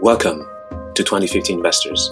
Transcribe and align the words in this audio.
Welcome 0.00 0.48
to 0.94 1.02
2050 1.02 1.54
Investors, 1.54 2.10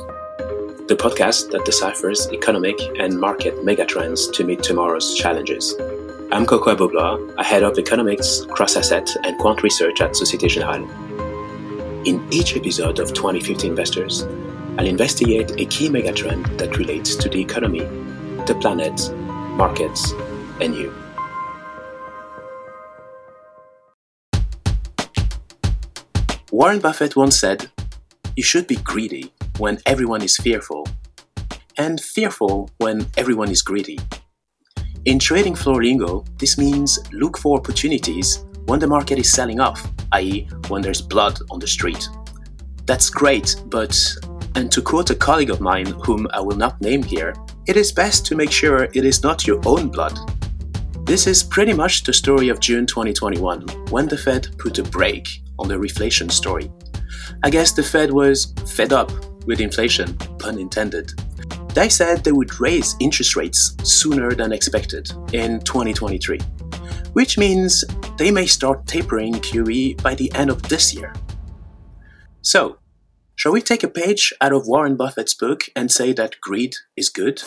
the 0.88 0.96
podcast 0.98 1.52
that 1.52 1.64
deciphers 1.64 2.26
economic 2.32 2.76
and 2.98 3.16
market 3.16 3.54
megatrends 3.64 4.32
to 4.32 4.42
meet 4.42 4.64
tomorrow's 4.64 5.14
challenges. 5.14 5.72
I'm 6.32 6.46
Kokou 6.46 6.74
Agbo-Bloua, 6.74 7.36
I 7.38 7.44
head 7.44 7.62
up 7.62 7.78
economics, 7.78 8.44
cross-asset, 8.46 9.08
and 9.22 9.38
quant 9.38 9.62
research 9.62 10.00
at 10.00 10.16
Societe 10.16 10.48
Generale. 10.48 10.82
In 12.04 12.26
each 12.32 12.56
episode 12.56 12.98
of 12.98 13.14
2050 13.14 13.68
Investors, 13.68 14.24
I'll 14.78 14.86
investigate 14.86 15.52
a 15.52 15.66
key 15.66 15.88
megatrend 15.88 16.58
that 16.58 16.78
relates 16.78 17.14
to 17.14 17.28
the 17.28 17.40
economy, 17.40 17.84
the 18.46 18.58
planet, 18.60 19.12
markets, 19.56 20.10
and 20.60 20.74
you. 20.74 20.92
Warren 26.50 26.80
Buffett 26.80 27.14
once 27.14 27.38
said, 27.38 27.70
You 28.36 28.42
should 28.42 28.66
be 28.66 28.76
greedy 28.76 29.32
when 29.56 29.78
everyone 29.86 30.20
is 30.20 30.36
fearful, 30.36 30.86
and 31.78 31.98
fearful 31.98 32.68
when 32.76 33.06
everyone 33.16 33.50
is 33.50 33.62
greedy. 33.62 33.98
In 35.06 35.18
trading 35.18 35.54
floor 35.54 35.82
lingo, 35.82 36.22
this 36.38 36.58
means 36.58 36.98
look 37.12 37.38
for 37.38 37.56
opportunities 37.58 38.44
when 38.66 38.78
the 38.78 38.86
market 38.86 39.18
is 39.18 39.32
selling 39.32 39.58
off, 39.58 39.90
i.e., 40.12 40.46
when 40.68 40.82
there's 40.82 41.00
blood 41.00 41.38
on 41.50 41.58
the 41.58 41.66
street. 41.66 42.06
That's 42.84 43.08
great, 43.08 43.56
but, 43.68 43.98
and 44.54 44.70
to 44.70 44.82
quote 44.82 45.08
a 45.08 45.14
colleague 45.14 45.50
of 45.50 45.62
mine 45.62 45.86
whom 46.04 46.28
I 46.34 46.40
will 46.40 46.58
not 46.58 46.78
name 46.82 47.02
here, 47.02 47.34
it 47.66 47.78
is 47.78 47.90
best 47.90 48.26
to 48.26 48.36
make 48.36 48.52
sure 48.52 48.84
it 48.84 49.04
is 49.06 49.22
not 49.22 49.46
your 49.46 49.62
own 49.64 49.88
blood. 49.88 50.18
This 51.06 51.26
is 51.26 51.42
pretty 51.42 51.72
much 51.72 52.02
the 52.02 52.12
story 52.12 52.50
of 52.50 52.60
June 52.60 52.84
2021, 52.84 53.66
when 53.88 54.06
the 54.06 54.18
Fed 54.18 54.48
put 54.58 54.78
a 54.78 54.82
brake 54.82 55.40
on 55.58 55.68
the 55.68 55.76
reflation 55.76 56.30
story. 56.30 56.70
I 57.42 57.50
guess 57.50 57.72
the 57.72 57.82
Fed 57.82 58.12
was 58.12 58.52
fed 58.66 58.92
up 58.92 59.10
with 59.46 59.60
inflation, 59.60 60.14
pun 60.38 60.58
intended. 60.58 61.12
They 61.74 61.88
said 61.88 62.24
they 62.24 62.32
would 62.32 62.58
raise 62.58 62.96
interest 63.00 63.36
rates 63.36 63.76
sooner 63.82 64.32
than 64.32 64.52
expected 64.52 65.10
in 65.32 65.60
2023, 65.60 66.38
which 67.12 67.36
means 67.36 67.84
they 68.16 68.30
may 68.30 68.46
start 68.46 68.86
tapering 68.86 69.34
QE 69.34 70.02
by 70.02 70.14
the 70.14 70.32
end 70.34 70.50
of 70.50 70.62
this 70.62 70.94
year. 70.94 71.12
So, 72.40 72.78
shall 73.34 73.52
we 73.52 73.60
take 73.60 73.82
a 73.82 73.88
page 73.88 74.32
out 74.40 74.52
of 74.52 74.66
Warren 74.66 74.96
Buffett's 74.96 75.34
book 75.34 75.64
and 75.76 75.90
say 75.90 76.12
that 76.14 76.40
greed 76.40 76.76
is 76.96 77.10
good? 77.10 77.42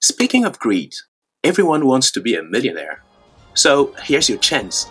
Speaking 0.00 0.44
of 0.44 0.58
greed, 0.58 0.94
everyone 1.42 1.86
wants 1.86 2.12
to 2.12 2.20
be 2.20 2.36
a 2.36 2.42
millionaire. 2.42 3.02
So, 3.54 3.94
here's 4.04 4.28
your 4.28 4.38
chance. 4.38 4.86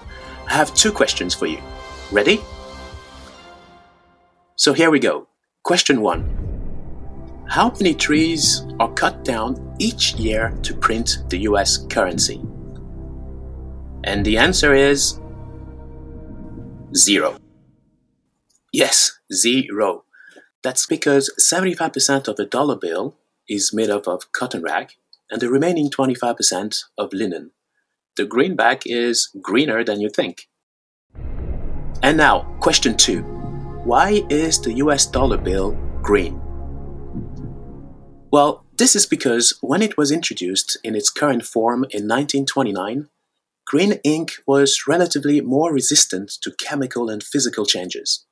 I 0.47 0.53
have 0.53 0.75
two 0.75 0.91
questions 0.91 1.33
for 1.33 1.45
you. 1.45 1.59
Ready? 2.11 2.41
So 4.63 4.71
here 4.71 4.89
we 4.89 4.99
go. 4.99 5.27
Question 5.65 5.99
one 5.99 6.23
How 7.49 7.73
many 7.81 7.93
trees 7.93 8.65
are 8.79 8.93
cut 8.93 9.25
down 9.25 9.75
each 9.77 10.13
year 10.13 10.57
to 10.63 10.73
print 10.73 11.17
the 11.27 11.39
US 11.49 11.85
currency? 11.87 12.39
And 14.05 14.25
the 14.25 14.37
answer 14.37 14.73
is 14.73 15.19
zero. 16.95 17.35
Yes, 18.71 19.19
zero. 19.33 20.05
That's 20.63 20.85
because 20.85 21.29
75% 21.41 22.29
of 22.29 22.37
the 22.37 22.45
dollar 22.45 22.77
bill 22.77 23.17
is 23.49 23.73
made 23.73 23.89
up 23.89 24.07
of 24.07 24.31
cotton 24.31 24.61
rag 24.61 24.93
and 25.29 25.41
the 25.41 25.49
remaining 25.49 25.89
25% 25.89 26.83
of 26.97 27.11
linen. 27.11 27.51
The 28.15 28.25
greenback 28.25 28.83
is 28.85 29.29
greener 29.41 29.83
than 29.83 29.99
you 29.99 30.09
think. 30.09 30.47
And 32.01 32.15
now, 32.15 32.43
question 32.61 32.95
two 32.95 33.42
Why 33.83 34.23
is 34.29 34.61
the 34.61 34.75
US 34.75 35.05
dollar 35.05 35.37
bill 35.37 35.77
green? 36.01 36.39
Well, 38.31 38.65
this 38.77 38.95
is 38.95 39.05
because 39.05 39.57
when 39.59 39.81
it 39.81 39.97
was 39.97 40.09
introduced 40.09 40.77
in 40.85 40.95
its 40.95 41.09
current 41.09 41.43
form 41.43 41.83
in 41.91 42.07
1929, 42.07 43.09
green 43.67 43.99
ink 44.05 44.35
was 44.47 44.87
relatively 44.87 45.41
more 45.41 45.73
resistant 45.73 46.31
to 46.43 46.55
chemical 46.57 47.09
and 47.09 47.21
physical 47.21 47.65
changes. 47.65 48.25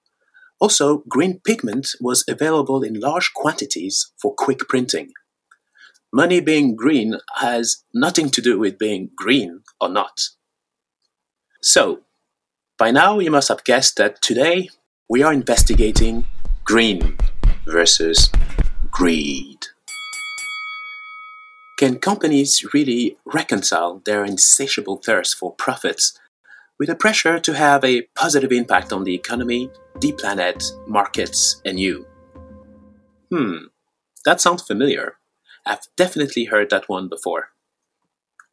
Also, 0.62 1.04
green 1.10 1.42
pigment 1.44 1.90
was 2.00 2.24
available 2.30 2.82
in 2.82 3.02
large 3.02 3.34
quantities 3.34 4.14
for 4.22 4.34
quick 4.34 4.60
printing. 4.70 5.12
Money 6.14 6.40
being 6.40 6.78
green 6.78 7.18
has 7.40 7.84
nothing 7.94 8.30
to 8.30 8.42
do 8.42 8.58
with 8.58 8.80
being 8.80 9.10
green 9.18 9.64
or 9.82 9.90
not. 9.90 10.30
So, 11.62 12.04
by 12.78 12.92
now, 12.92 13.20
you 13.20 13.32
must 13.32 13.50
have 13.50 13.66
guessed 13.66 13.98
that 13.98 14.22
today 14.22 14.70
we 15.12 15.24
are 15.24 15.34
investigating 15.34 16.24
green 16.64 17.18
versus 17.66 18.32
greed. 18.90 19.58
Can 21.78 22.00
companies 22.00 22.74
really 22.74 23.18
reconcile 23.26 24.02
their 24.06 24.24
insatiable 24.24 25.02
thirst 25.04 25.36
for 25.36 25.54
profits 25.56 26.18
with 26.80 26.88
the 26.88 26.96
pressure 26.96 27.42
to 27.42 27.54
have 27.54 27.84
a 27.84 28.04
positive 28.16 28.54
impact 28.54 28.94
on 28.94 29.04
the 29.04 29.14
economy, 29.14 29.70
the 30.00 30.14
planet, 30.14 30.64
markets, 30.88 31.62
and 31.66 31.78
you? 31.78 32.08
Hmm, 33.30 33.66
that 34.24 34.40
sounds 34.40 34.64
familiar. 34.64 35.18
I've 35.66 35.88
definitely 35.98 36.46
heard 36.46 36.70
that 36.70 36.88
one 36.88 37.10
before. 37.10 37.50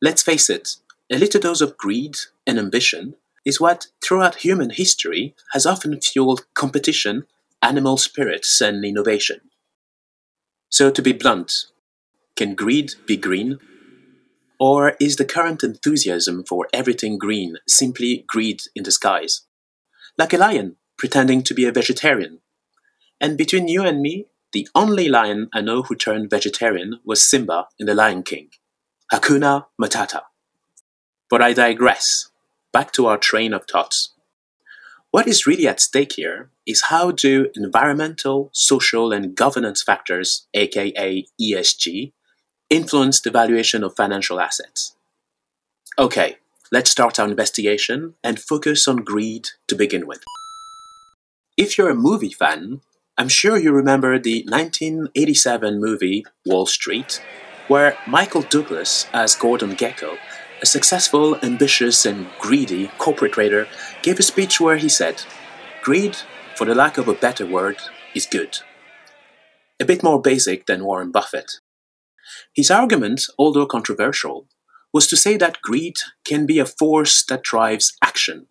Let's 0.02 0.24
face 0.24 0.50
it, 0.50 0.70
a 1.08 1.18
little 1.18 1.40
dose 1.40 1.60
of 1.60 1.76
greed 1.76 2.16
and 2.48 2.58
ambition 2.58 3.14
is 3.48 3.58
what, 3.58 3.86
throughout 4.04 4.44
human 4.44 4.68
history, 4.68 5.34
has 5.54 5.64
often 5.64 5.98
fueled 6.02 6.44
competition, 6.52 7.24
animal 7.62 7.96
spirits, 7.96 8.60
and 8.60 8.84
innovation. 8.84 9.40
So, 10.68 10.90
to 10.90 11.00
be 11.00 11.14
blunt, 11.14 11.64
can 12.36 12.54
greed 12.54 12.92
be 13.06 13.16
green? 13.16 13.58
Or 14.60 14.96
is 15.00 15.16
the 15.16 15.24
current 15.24 15.64
enthusiasm 15.64 16.44
for 16.44 16.68
everything 16.74 17.16
green 17.16 17.56
simply 17.66 18.26
greed 18.28 18.60
in 18.74 18.82
disguise? 18.82 19.46
Like 20.18 20.34
a 20.34 20.38
lion 20.38 20.76
pretending 20.98 21.42
to 21.44 21.54
be 21.54 21.64
a 21.64 21.72
vegetarian. 21.72 22.40
And 23.18 23.38
between 23.38 23.66
you 23.66 23.82
and 23.82 24.02
me, 24.02 24.26
the 24.52 24.68
only 24.74 25.08
lion 25.08 25.48
I 25.54 25.62
know 25.62 25.82
who 25.82 25.94
turned 25.94 26.28
vegetarian 26.28 27.00
was 27.02 27.26
Simba 27.26 27.68
in 27.78 27.86
The 27.86 27.94
Lion 27.94 28.24
King. 28.24 28.50
Hakuna 29.10 29.66
Matata. 29.80 30.22
But 31.30 31.40
I 31.40 31.54
digress 31.54 32.27
back 32.72 32.92
to 32.92 33.06
our 33.06 33.18
train 33.18 33.52
of 33.52 33.64
thoughts. 33.66 34.12
What 35.10 35.26
is 35.26 35.46
really 35.46 35.66
at 35.66 35.80
stake 35.80 36.12
here 36.12 36.50
is 36.66 36.82
how 36.90 37.12
do 37.12 37.48
environmental, 37.54 38.50
social, 38.52 39.10
and 39.10 39.34
governance 39.34 39.82
factors, 39.82 40.46
aka 40.52 41.24
ESG, 41.40 42.12
influence 42.68 43.20
the 43.20 43.30
valuation 43.30 43.82
of 43.82 43.96
financial 43.96 44.38
assets? 44.38 44.94
Okay, 45.98 46.36
let's 46.70 46.90
start 46.90 47.18
our 47.18 47.26
investigation 47.26 48.14
and 48.22 48.38
focus 48.38 48.86
on 48.86 48.96
greed 48.96 49.48
to 49.66 49.74
begin 49.74 50.06
with. 50.06 50.22
If 51.56 51.78
you're 51.78 51.90
a 51.90 51.94
movie 51.94 52.32
fan, 52.32 52.82
I'm 53.16 53.28
sure 53.28 53.56
you 53.56 53.72
remember 53.72 54.18
the 54.18 54.44
1987 54.46 55.80
movie 55.80 56.24
Wall 56.44 56.66
Street, 56.66 57.20
where 57.66 57.96
Michael 58.06 58.42
Douglas 58.42 59.08
as 59.12 59.34
Gordon 59.34 59.74
Gekko 59.74 60.18
a 60.60 60.66
successful, 60.66 61.36
ambitious, 61.42 62.04
and 62.04 62.26
greedy 62.38 62.90
corporate 62.98 63.32
trader 63.32 63.68
gave 64.02 64.18
a 64.18 64.22
speech 64.22 64.60
where 64.60 64.76
he 64.76 64.88
said, 64.88 65.22
Greed, 65.82 66.16
for 66.56 66.64
the 66.64 66.74
lack 66.74 66.98
of 66.98 67.08
a 67.08 67.14
better 67.14 67.46
word, 67.46 67.76
is 68.14 68.26
good. 68.26 68.58
A 69.80 69.84
bit 69.84 70.02
more 70.02 70.20
basic 70.20 70.66
than 70.66 70.84
Warren 70.84 71.12
Buffett. 71.12 71.60
His 72.54 72.70
argument, 72.70 73.22
although 73.38 73.66
controversial, 73.66 74.46
was 74.92 75.06
to 75.06 75.16
say 75.16 75.36
that 75.36 75.62
greed 75.62 75.96
can 76.24 76.46
be 76.46 76.58
a 76.58 76.66
force 76.66 77.24
that 77.26 77.42
drives 77.42 77.96
action, 78.02 78.46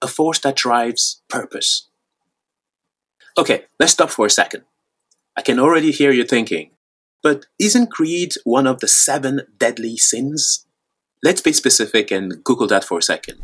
a 0.00 0.06
force 0.06 0.38
that 0.40 0.56
drives 0.56 1.22
purpose. 1.28 1.88
Okay, 3.36 3.64
let's 3.80 3.92
stop 3.92 4.10
for 4.10 4.26
a 4.26 4.30
second. 4.30 4.64
I 5.36 5.42
can 5.42 5.58
already 5.58 5.90
hear 5.90 6.10
you 6.10 6.24
thinking, 6.24 6.70
but 7.22 7.46
isn't 7.58 7.90
greed 7.90 8.34
one 8.44 8.66
of 8.66 8.80
the 8.80 8.88
seven 8.88 9.42
deadly 9.56 9.96
sins? 9.96 10.66
Let's 11.22 11.40
be 11.40 11.52
specific 11.52 12.10
and 12.10 12.44
Google 12.44 12.68
that 12.68 12.84
for 12.84 12.98
a 12.98 13.02
second. 13.02 13.40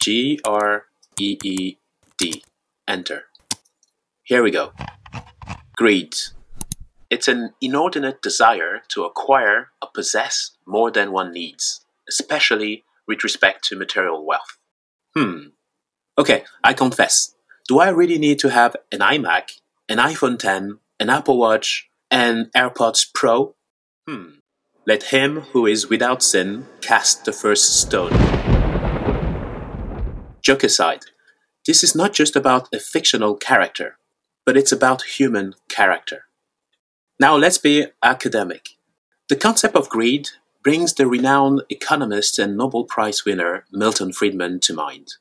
G 0.00 0.38
R 0.44 0.84
E 1.18 1.38
E 1.42 1.76
D. 2.18 2.42
Enter. 2.86 3.24
Here 4.24 4.42
we 4.42 4.50
go. 4.50 4.72
Greed. 5.76 6.14
It's 7.10 7.28
an 7.28 7.54
inordinate 7.60 8.20
desire 8.20 8.82
to 8.88 9.04
acquire 9.04 9.70
or 9.82 9.88
possess 9.94 10.50
more 10.66 10.90
than 10.90 11.12
one 11.12 11.32
needs, 11.32 11.84
especially 12.08 12.84
with 13.06 13.24
respect 13.24 13.64
to 13.64 13.76
material 13.76 14.26
wealth. 14.26 14.58
Hmm. 15.16 15.48
Okay, 16.18 16.44
I 16.62 16.74
confess. 16.74 17.34
Do 17.66 17.78
I 17.78 17.88
really 17.88 18.18
need 18.18 18.38
to 18.40 18.50
have 18.50 18.76
an 18.92 19.00
iMac, 19.00 19.60
an 19.88 19.98
iPhone 19.98 20.38
10, 20.38 20.78
an 21.00 21.10
Apple 21.10 21.38
Watch, 21.38 21.88
and 22.10 22.52
AirPods 22.54 23.06
Pro? 23.14 23.54
Hmm. 24.06 24.40
Let 24.88 25.12
him 25.12 25.40
who 25.52 25.66
is 25.66 25.90
without 25.90 26.22
sin 26.22 26.66
cast 26.80 27.26
the 27.26 27.32
first 27.32 27.78
stone. 27.78 28.10
Joke 30.40 30.64
aside, 30.64 31.02
this 31.66 31.84
is 31.84 31.94
not 31.94 32.14
just 32.14 32.34
about 32.34 32.74
a 32.74 32.80
fictional 32.80 33.34
character, 33.34 33.98
but 34.46 34.56
it's 34.56 34.72
about 34.72 35.02
human 35.18 35.56
character. 35.68 36.22
Now 37.20 37.36
let's 37.36 37.58
be 37.58 37.88
academic. 38.02 38.78
The 39.28 39.36
concept 39.36 39.76
of 39.76 39.90
greed 39.90 40.30
brings 40.64 40.94
the 40.94 41.06
renowned 41.06 41.64
economist 41.68 42.38
and 42.38 42.56
Nobel 42.56 42.84
Prize 42.84 43.26
winner 43.26 43.66
Milton 43.70 44.14
Friedman 44.14 44.58
to 44.60 44.72
mind. 44.72 45.16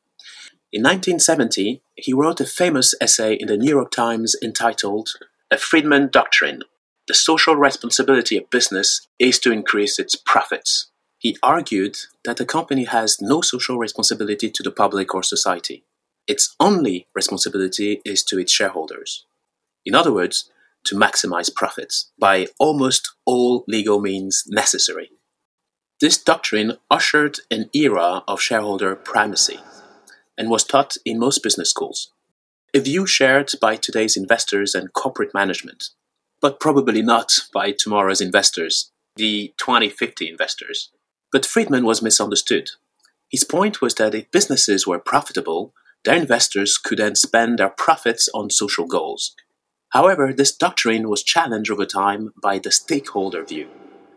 In 0.71 0.81
1970, 0.81 1.81
he 1.95 2.13
wrote 2.13 2.39
a 2.39 2.45
famous 2.45 2.95
essay 3.01 3.33
in 3.33 3.49
the 3.49 3.57
New 3.57 3.71
York 3.71 3.91
Times 3.91 4.33
entitled 4.41 5.09
A 5.51 5.57
Friedman 5.57 6.07
Doctrine 6.09 6.63
The 7.07 7.13
Social 7.13 7.56
Responsibility 7.56 8.36
of 8.36 8.50
Business 8.50 9.07
is 9.18 9.39
to 9.39 9.54
Increase 9.54 9.98
Its 9.98 10.18
Profits. 10.18 10.92
He 11.18 11.38
argued 11.42 11.95
that 12.25 12.42
a 12.42 12.45
company 12.45 12.83
has 12.83 13.21
no 13.21 13.39
social 13.39 13.77
responsibility 13.77 14.51
to 14.51 14.62
the 14.62 14.71
public 14.71 15.15
or 15.15 15.24
society. 15.24 15.86
Its 16.27 16.54
only 16.59 17.07
responsibility 17.15 18.01
is 18.04 18.24
to 18.25 18.38
its 18.38 18.51
shareholders. 18.51 19.25
In 19.86 19.95
other 19.95 20.12
words, 20.12 20.51
to 20.83 20.98
maximize 20.98 21.54
profits 21.54 22.12
by 22.19 22.48
almost 22.59 23.09
all 23.25 23.63
legal 23.69 24.01
means 24.01 24.44
necessary. 24.50 25.12
This 26.01 26.21
doctrine 26.21 26.77
ushered 26.92 27.38
an 27.50 27.69
era 27.74 28.21
of 28.27 28.42
shareholder 28.42 28.98
primacy 28.98 29.62
and 30.38 30.50
was 30.50 30.65
taught 30.65 30.98
in 31.06 31.19
most 31.19 31.42
business 31.42 31.69
schools. 31.69 32.12
A 32.74 32.81
view 32.81 33.07
shared 33.07 33.54
by 33.62 33.77
today's 33.77 34.18
investors 34.18 34.75
and 34.75 34.92
corporate 34.92 35.33
management, 35.33 35.92
but 36.41 36.59
probably 36.59 37.01
not 37.01 37.39
by 37.53 37.71
tomorrow's 37.71 38.21
investors, 38.21 38.91
the 39.15 39.53
2050 39.57 40.29
investors. 40.29 40.91
But 41.31 41.45
Friedman 41.45 41.85
was 41.85 42.01
misunderstood. 42.01 42.69
His 43.29 43.43
point 43.43 43.81
was 43.81 43.95
that 43.95 44.15
if 44.15 44.31
businesses 44.31 44.87
were 44.87 44.99
profitable, 44.99 45.73
their 46.05 46.15
investors 46.15 46.77
could 46.77 46.99
then 46.99 47.15
spend 47.15 47.59
their 47.59 47.69
profits 47.69 48.29
on 48.33 48.49
social 48.49 48.85
goals. 48.85 49.35
However, 49.89 50.33
this 50.33 50.55
doctrine 50.55 51.09
was 51.09 51.23
challenged 51.23 51.71
over 51.71 51.85
time 51.85 52.33
by 52.41 52.59
the 52.59 52.71
stakeholder 52.71 53.43
view, 53.43 53.67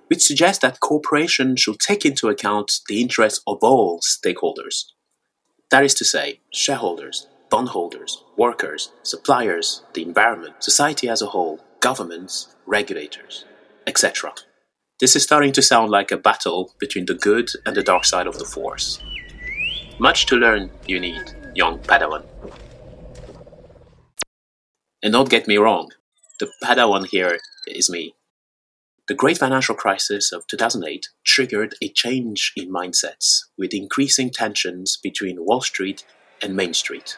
which 0.09 0.23
suggests 0.23 0.61
that 0.63 0.81
corporations 0.81 1.61
should 1.61 1.81
take 1.81 2.05
into 2.05 2.29
account 2.29 2.81
the 2.89 3.01
interests 3.01 3.43
of 3.47 3.59
all 3.63 4.01
stakeholders. 4.01 4.85
That 5.71 5.85
is 5.85 5.95
to 5.95 6.05
say, 6.05 6.41
shareholders, 6.53 7.29
bondholders, 7.49 8.23
workers, 8.37 8.93
suppliers, 9.03 9.83
the 9.95 10.03
environment, 10.03 10.63
society 10.63 11.09
as 11.09 11.23
a 11.23 11.27
whole, 11.27 11.61
governments, 11.81 12.55
regulators, 12.67 13.45
etc. 13.87 14.33
This 15.01 15.17
is 15.17 15.23
starting 15.23 15.53
to 15.53 15.63
sound 15.63 15.91
like 15.91 16.13
a 16.13 16.19
battle 16.19 16.75
between 16.79 17.07
the 17.07 17.15
good 17.15 17.49
and 17.65 17.75
the 17.75 17.83
dark 17.83 18.05
side 18.05 18.27
of 18.27 18.39
the 18.39 18.45
force. 18.45 19.01
Much 19.99 20.27
to 20.27 20.37
learn 20.37 20.71
you 20.87 21.01
need, 21.01 21.23
young 21.55 21.79
Padawan. 21.79 22.25
And 25.03 25.13
don't 25.15 25.31
get 25.31 25.49
me 25.49 25.57
wrong, 25.57 25.91
the 26.39 26.51
Padawan 26.63 27.07
here 27.07 27.39
is 27.67 27.89
me. 27.89 28.15
The 29.09 29.15
great 29.15 29.39
financial 29.39 29.75
crisis 29.75 30.33
of 30.33 30.47
2008 30.47 31.09
triggered 31.25 31.75
a 31.83 31.89
change 31.89 32.53
in 32.55 32.71
mindsets, 32.71 33.41
with 33.59 33.75
increasing 33.75 34.31
tensions 34.31 34.99
between 35.03 35.45
Wall 35.45 35.63
Street 35.63 36.05
and 36.43 36.55
Main 36.55 36.75
Street. 36.75 37.17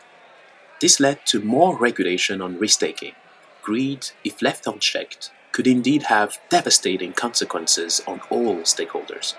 This 0.81 1.01
led 1.01 1.27
to 1.27 1.41
more 1.41 1.77
regulation 1.77 2.41
on 2.41 2.59
risk 2.59 2.81
taking. 2.81 3.15
Greed, 3.63 4.11
if 4.25 4.43
left 4.43 4.67
unchecked, 4.67 5.31
could 5.53 5.67
indeed 5.67 6.05
have 6.05 6.39
devastating 6.49 7.13
consequences 7.13 8.01
on 8.07 8.21
all 8.31 8.57
stakeholders. 8.59 9.35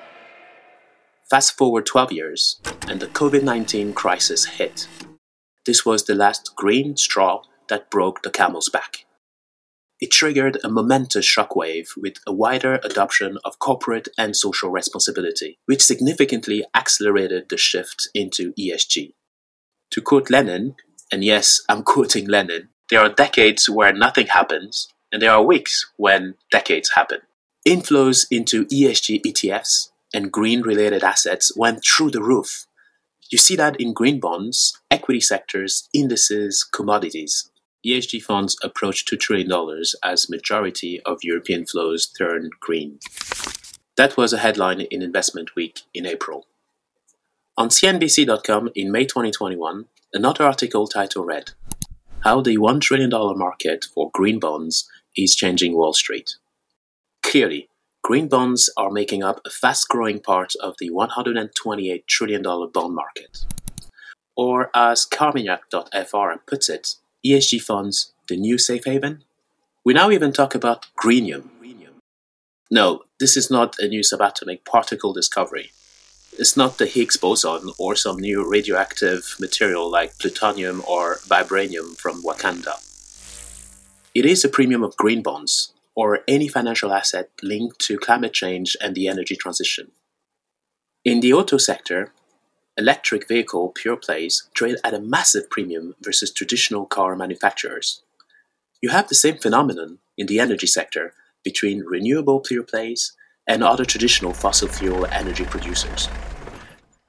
Fast 1.30 1.58
forward 1.58 1.86
12 1.86 2.12
years, 2.12 2.62
and 2.88 3.00
the 3.00 3.08
COVID 3.08 3.44
19 3.44 3.94
crisis 3.94 4.46
hit. 4.46 4.88
This 5.66 5.86
was 5.86 6.04
the 6.04 6.16
last 6.16 6.56
green 6.56 6.96
straw 6.98 7.42
that 7.70 7.90
broke 7.90 8.22
the 8.22 8.30
camel's 8.30 8.70
back. 8.70 9.06
It 10.00 10.12
triggered 10.12 10.58
a 10.64 10.70
momentous 10.70 11.26
shockwave 11.26 11.88
with 11.96 12.16
a 12.28 12.34
wider 12.34 12.80
adoption 12.84 13.38
of 13.46 13.60
corporate 13.60 14.10
and 14.18 14.36
social 14.36 14.70
responsibility, 14.70 15.60
which 15.66 15.82
significantly 15.82 16.66
accelerated 16.76 17.48
the 17.50 17.58
shift 17.58 18.10
into 18.14 18.54
ESG. 18.60 19.14
To 19.92 20.02
quote 20.02 20.30
Lenin, 20.30 20.76
and 21.12 21.24
yes, 21.24 21.62
I'm 21.70 21.84
quoting 21.84 22.28
Lenin, 22.28 22.70
there 22.90 23.00
are 23.00 23.10
decades 23.10 23.70
where 23.70 23.94
nothing 23.94 24.28
happens, 24.28 24.90
and 25.12 25.22
there 25.22 25.32
are 25.32 25.44
weeks 25.44 25.90
when 25.98 26.36
decades 26.52 26.92
happen. 26.96 27.20
Inflows 27.68 28.26
into 28.30 28.66
ESG 28.66 29.22
ETFs 29.26 29.90
and 30.14 30.32
green 30.32 30.62
related 30.62 31.04
assets 31.04 31.56
went 31.56 31.84
through 31.84 32.12
the 32.12 32.22
roof. 32.22 32.68
You 33.32 33.38
see 33.38 33.56
that 33.56 33.80
in 33.80 33.94
green 33.94 34.20
bonds, 34.20 34.80
equity 34.92 35.22
sectors, 35.22 35.88
indices, 35.94 36.64
commodities. 36.64 37.50
ESG 37.86 38.22
funds 38.22 38.58
approach 38.64 39.06
$2 39.06 39.20
trillion 39.20 39.52
as 40.04 40.30
majority 40.30 41.02
of 41.02 41.24
European 41.24 41.66
flows 41.66 42.06
turn 42.06 42.50
green. 42.60 43.00
That 43.98 44.18
was 44.18 44.34
a 44.34 44.38
headline 44.40 44.82
in 44.82 45.02
Investment 45.02 45.56
Week 45.56 45.82
in 45.94 46.06
April. 46.06 46.48
On 47.58 47.70
CNBC.com 47.70 48.70
in 48.76 48.92
May 48.92 49.06
2021, 49.06 49.86
another 50.14 50.44
article 50.44 50.88
title 50.88 51.24
read 51.24 51.52
How 52.24 52.40
the 52.40 52.56
$1 52.56 52.80
trillion 52.80 53.10
market 53.38 53.84
for 53.94 54.10
green 54.14 54.40
bonds 54.40 54.90
is 55.18 55.36
changing 55.36 55.76
Wall 55.76 55.92
Street. 55.92 56.38
Clearly, 57.22 57.68
green 58.02 58.30
bonds 58.30 58.70
are 58.78 58.92
making 58.92 59.24
up 59.24 59.42
a 59.46 59.50
fast 59.50 59.90
growing 59.90 60.22
part 60.22 60.54
of 60.62 60.76
the 60.80 60.90
$128 60.90 62.08
trillion 62.08 62.42
bond 62.42 62.96
market. 62.96 63.40
Or, 64.38 64.70
as 64.74 65.06
Carmignac.fr 65.06 66.40
puts 66.48 66.70
it, 66.70 66.96
ESG 67.26 67.62
funds, 67.62 68.14
the 68.30 68.38
new 68.38 68.58
safe 68.58 68.86
haven? 68.86 69.26
We 69.84 69.94
now 69.94 70.10
even 70.10 70.32
talk 70.32 70.56
about 70.56 70.86
greenium. 70.96 71.52
No, 72.72 73.04
this 73.20 73.36
is 73.36 73.52
not 73.52 73.76
a 73.80 73.88
new 73.90 74.00
subatomic 74.00 74.64
particle 74.64 75.12
discovery. 75.12 75.72
It's 76.40 76.58
not 76.58 76.80
the 76.80 76.88
Higgs 76.88 77.16
boson 77.16 77.72
or 77.78 77.96
some 77.96 78.18
new 78.18 78.44
radioactive 78.50 79.36
material 79.40 79.90
like 79.90 80.18
plutonium 80.18 80.84
or 80.88 81.18
vibranium 81.18 81.96
from 81.96 82.24
Wakanda. 82.24 82.82
It 84.16 84.26
is 84.26 84.44
a 84.44 84.50
premium 84.50 84.84
of 84.84 84.98
green 84.98 85.22
bonds, 85.22 85.74
or 85.96 86.22
any 86.28 86.48
financial 86.48 86.92
asset 86.92 87.30
linked 87.44 87.80
to 87.82 87.98
climate 87.98 88.34
change 88.34 88.76
and 88.82 88.96
the 88.96 89.08
energy 89.08 89.36
transition. 89.36 89.92
In 91.06 91.20
the 91.20 91.34
auto 91.34 91.58
sector, 91.58 92.12
electric 92.78 93.28
vehicle 93.28 93.70
pure 93.70 93.98
plays 93.98 94.50
trade 94.56 94.78
at 94.84 94.96
a 94.96 95.00
massive 95.00 95.50
premium 95.52 95.94
versus 96.02 96.32
traditional 96.32 96.86
car 96.86 97.16
manufacturers. 97.16 98.02
You 98.82 98.90
have 98.90 99.08
the 99.08 99.16
same 99.16 99.38
phenomenon 99.38 100.00
in 100.18 100.26
the 100.26 100.40
energy 100.40 100.68
sector 100.68 101.14
between 101.44 101.86
renewable 101.86 102.40
pure 102.40 102.64
plays 102.64 103.14
and 103.48 103.64
other 103.64 103.86
traditional 103.86 104.34
fossil 104.34 104.68
fuel 104.68 105.06
energy 105.08 105.46
producers. 105.46 106.10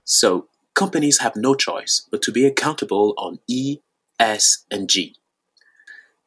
So, 0.05 0.49
companies 0.75 1.21
have 1.21 1.37
no 1.37 1.55
choice 1.55 2.07
but 2.11 2.23
to 2.23 2.33
be 2.33 2.47
accountable 2.47 3.15
on 3.17 3.39
E, 3.49 3.79
S, 4.19 4.65
and 4.71 4.89
G. 4.89 5.17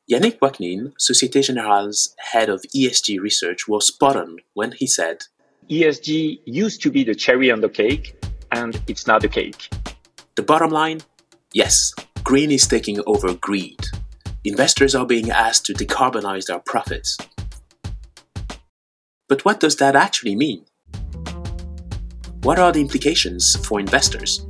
Yannick 0.10 0.40
Bouaknine, 0.40 0.94
Societe 0.98 1.42
Generale's 1.42 2.16
head 2.32 2.48
of 2.48 2.64
ESG 2.76 3.20
research, 3.20 3.68
was 3.68 3.88
spot 3.88 4.16
on 4.16 4.38
when 4.54 4.72
he 4.72 4.88
said 4.88 5.24
ESG 5.70 6.40
used 6.46 6.82
to 6.82 6.90
be 6.90 7.04
the 7.04 7.14
cherry 7.14 7.52
on 7.52 7.60
the 7.60 7.68
cake, 7.68 8.16
and 8.52 8.82
it's 8.88 9.06
not 9.06 9.22
the 9.22 9.28
cake. 9.28 9.70
The 10.36 10.44
bottom 10.44 10.72
line 10.72 11.02
yes, 11.54 11.94
green 12.24 12.52
is 12.52 12.68
taking 12.68 13.02
over 13.06 13.34
greed. 13.34 13.84
Investors 14.44 14.96
are 14.96 15.06
being 15.06 15.30
asked 15.30 15.66
to 15.66 15.74
decarbonize 15.74 16.46
their 16.46 16.60
profits. 16.60 17.18
But 19.28 19.44
what 19.44 19.60
does 19.60 19.76
that 19.78 19.96
actually 19.96 20.38
mean? 20.38 20.64
What 22.44 22.60
are 22.60 22.72
the 22.72 22.80
implications 22.80 23.58
for 23.68 23.78
investors? 23.78 24.46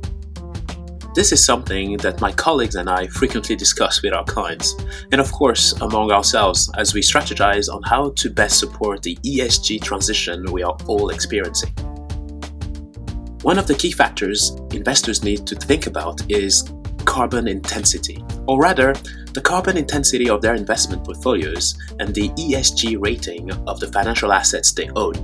This 1.16 1.32
is 1.32 1.44
something 1.44 1.96
that 1.96 2.20
my 2.20 2.30
colleagues 2.30 2.76
and 2.76 2.88
I 2.88 3.08
frequently 3.08 3.56
discuss 3.56 4.02
with 4.02 4.12
our 4.12 4.24
clients, 4.24 4.76
and 5.10 5.20
of 5.20 5.32
course 5.32 5.72
among 5.80 6.12
ourselves 6.12 6.70
as 6.76 6.94
we 6.94 7.00
strategize 7.00 7.68
on 7.68 7.82
how 7.82 8.10
to 8.10 8.30
best 8.30 8.60
support 8.60 9.02
the 9.02 9.16
ESG 9.26 9.82
transition 9.82 10.44
we 10.52 10.62
are 10.62 10.76
all 10.86 11.10
experiencing. 11.10 11.72
One 13.42 13.58
of 13.58 13.66
the 13.66 13.74
key 13.74 13.90
factors 13.90 14.56
investors 14.70 15.24
need 15.24 15.44
to 15.48 15.56
think 15.56 15.88
about 15.88 16.20
is 16.30 16.72
carbon 17.04 17.48
intensity, 17.48 18.24
or 18.46 18.60
rather, 18.60 18.94
the 19.38 19.44
carbon 19.44 19.76
intensity 19.76 20.28
of 20.28 20.42
their 20.42 20.56
investment 20.56 21.04
portfolios 21.04 21.78
and 22.00 22.12
the 22.12 22.28
ESG 22.30 22.96
rating 23.00 23.52
of 23.68 23.78
the 23.78 23.86
financial 23.86 24.32
assets 24.32 24.72
they 24.72 24.90
own. 24.96 25.14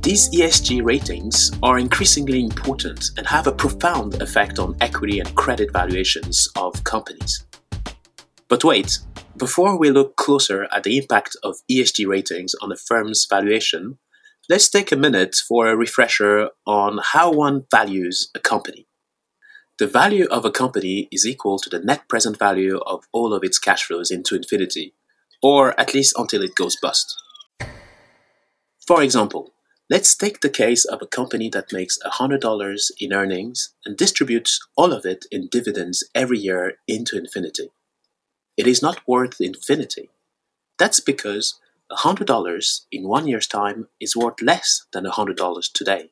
These 0.00 0.30
ESG 0.30 0.82
ratings 0.82 1.50
are 1.62 1.78
increasingly 1.78 2.42
important 2.42 3.10
and 3.18 3.26
have 3.26 3.46
a 3.46 3.52
profound 3.52 4.22
effect 4.22 4.58
on 4.58 4.76
equity 4.80 5.20
and 5.20 5.34
credit 5.34 5.74
valuations 5.74 6.48
of 6.56 6.82
companies. 6.84 7.44
But 8.48 8.64
wait, 8.64 8.98
before 9.36 9.78
we 9.78 9.90
look 9.90 10.16
closer 10.16 10.66
at 10.72 10.84
the 10.84 10.96
impact 10.96 11.36
of 11.42 11.56
ESG 11.70 12.06
ratings 12.06 12.54
on 12.62 12.72
a 12.72 12.76
firm's 12.76 13.26
valuation, 13.28 13.98
let's 14.48 14.70
take 14.70 14.90
a 14.90 14.96
minute 14.96 15.34
for 15.34 15.66
a 15.66 15.76
refresher 15.76 16.48
on 16.66 17.00
how 17.12 17.30
one 17.30 17.66
values 17.70 18.30
a 18.34 18.38
company. 18.38 18.86
The 19.76 19.88
value 19.88 20.28
of 20.30 20.44
a 20.44 20.52
company 20.52 21.08
is 21.10 21.26
equal 21.26 21.58
to 21.58 21.68
the 21.68 21.80
net 21.80 22.08
present 22.08 22.38
value 22.38 22.78
of 22.86 23.08
all 23.10 23.34
of 23.34 23.42
its 23.42 23.58
cash 23.58 23.82
flows 23.82 24.12
into 24.12 24.36
infinity, 24.36 24.94
or 25.42 25.78
at 25.80 25.92
least 25.92 26.14
until 26.16 26.42
it 26.42 26.54
goes 26.54 26.76
bust. 26.76 27.16
For 28.86 29.02
example, 29.02 29.52
let's 29.90 30.14
take 30.14 30.42
the 30.42 30.48
case 30.48 30.84
of 30.84 31.02
a 31.02 31.08
company 31.08 31.48
that 31.48 31.72
makes 31.72 31.98
$100 32.06 32.90
in 33.00 33.12
earnings 33.12 33.74
and 33.84 33.96
distributes 33.96 34.60
all 34.76 34.92
of 34.92 35.04
it 35.04 35.26
in 35.32 35.48
dividends 35.48 36.08
every 36.14 36.38
year 36.38 36.74
into 36.86 37.18
infinity. 37.18 37.70
It 38.56 38.68
is 38.68 38.80
not 38.80 39.00
worth 39.08 39.40
infinity. 39.40 40.08
That's 40.78 41.00
because 41.00 41.58
$100 41.90 42.80
in 42.92 43.08
one 43.08 43.26
year's 43.26 43.48
time 43.48 43.88
is 43.98 44.16
worth 44.16 44.40
less 44.40 44.86
than 44.92 45.04
$100 45.04 45.72
today. 45.72 46.10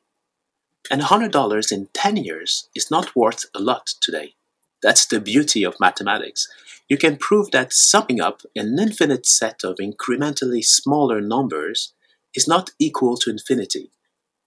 And 0.91 1.01
$100 1.01 1.71
in 1.71 1.87
10 1.93 2.17
years 2.17 2.67
is 2.75 2.91
not 2.91 3.15
worth 3.15 3.45
a 3.55 3.59
lot 3.59 3.87
today. 4.01 4.35
That's 4.81 5.05
the 5.05 5.21
beauty 5.21 5.63
of 5.63 5.79
mathematics. 5.79 6.49
You 6.89 6.97
can 6.97 7.15
prove 7.15 7.51
that 7.51 7.71
summing 7.71 8.19
up 8.19 8.41
an 8.55 8.77
infinite 8.77 9.25
set 9.25 9.63
of 9.63 9.77
incrementally 9.77 10.63
smaller 10.63 11.21
numbers 11.21 11.93
is 12.35 12.47
not 12.47 12.71
equal 12.79 13.15
to 13.17 13.29
infinity. 13.29 13.91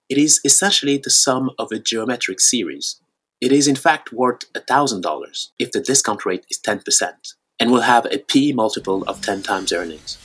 It 0.09 0.19
is 0.19 0.41
essentially 0.45 0.99
the 0.99 1.11
sum 1.11 1.51
of 1.59 1.73
a 1.73 1.79
geometric 1.79 2.41
series. 2.41 3.01
It 3.41 3.51
is 3.51 3.67
in 3.67 3.77
fact 3.77 4.13
worth 4.13 4.53
$1,000 4.53 5.49
if 5.59 5.73
the 5.73 5.81
discount 5.81 6.25
rate 6.27 6.47
is 6.51 6.59
10% 6.59 7.35
and 7.59 7.71
will 7.71 7.81
have 7.81 8.07
a 8.07 8.19
P 8.19 8.53
multiple 8.53 9.03
of 9.05 9.23
10 9.23 9.43
times 9.43 9.73
earnings. 9.73 10.19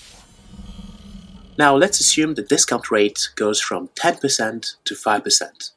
Now 1.58 1.76
let's 1.76 2.00
assume 2.00 2.34
the 2.34 2.44
discount 2.44 2.92
rate 2.92 3.30
goes 3.36 3.62
from 3.62 3.90
10% 3.90 4.76
to 4.84 4.94
5%. 4.94 5.72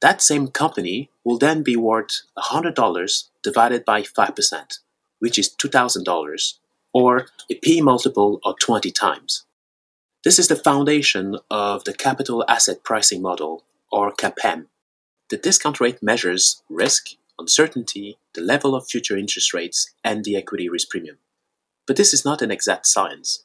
That 0.00 0.22
same 0.22 0.48
company 0.48 1.10
will 1.24 1.38
then 1.38 1.62
be 1.64 1.74
worth 1.74 2.22
$100 2.36 3.28
divided 3.42 3.84
by 3.84 4.02
5%, 4.02 4.78
which 5.18 5.38
is 5.38 5.54
$2,000, 5.54 6.54
or 6.92 7.26
a 7.50 7.54
P 7.56 7.80
multiple 7.80 8.40
of 8.44 8.58
20 8.60 8.92
times. 8.92 9.44
This 10.22 10.38
is 10.38 10.46
the 10.46 10.56
foundation 10.56 11.38
of 11.50 11.82
the 11.82 11.92
capital 11.92 12.44
asset 12.46 12.84
pricing 12.84 13.22
model, 13.22 13.64
or 13.90 14.12
CAPM. 14.12 14.66
The 15.30 15.36
discount 15.36 15.80
rate 15.80 16.00
measures 16.02 16.62
risk, 16.68 17.10
uncertainty, 17.38 18.18
the 18.34 18.40
level 18.40 18.76
of 18.76 18.88
future 18.88 19.16
interest 19.16 19.52
rates, 19.52 19.92
and 20.04 20.24
the 20.24 20.36
equity 20.36 20.68
risk 20.68 20.90
premium. 20.90 21.18
But 21.86 21.96
this 21.96 22.14
is 22.14 22.24
not 22.24 22.40
an 22.40 22.52
exact 22.52 22.86
science. 22.86 23.44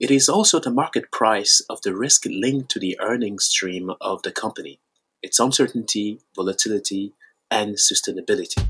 It 0.00 0.10
is 0.10 0.28
also 0.28 0.58
the 0.58 0.70
market 0.70 1.12
price 1.12 1.60
of 1.70 1.82
the 1.82 1.94
risk 1.94 2.24
linked 2.26 2.70
to 2.70 2.80
the 2.80 2.98
earnings 3.00 3.44
stream 3.46 3.92
of 4.00 4.22
the 4.22 4.32
company 4.32 4.80
its 5.22 5.38
uncertainty, 5.38 6.20
volatility, 6.36 7.14
and 7.50 7.76
sustainability. 7.76 8.66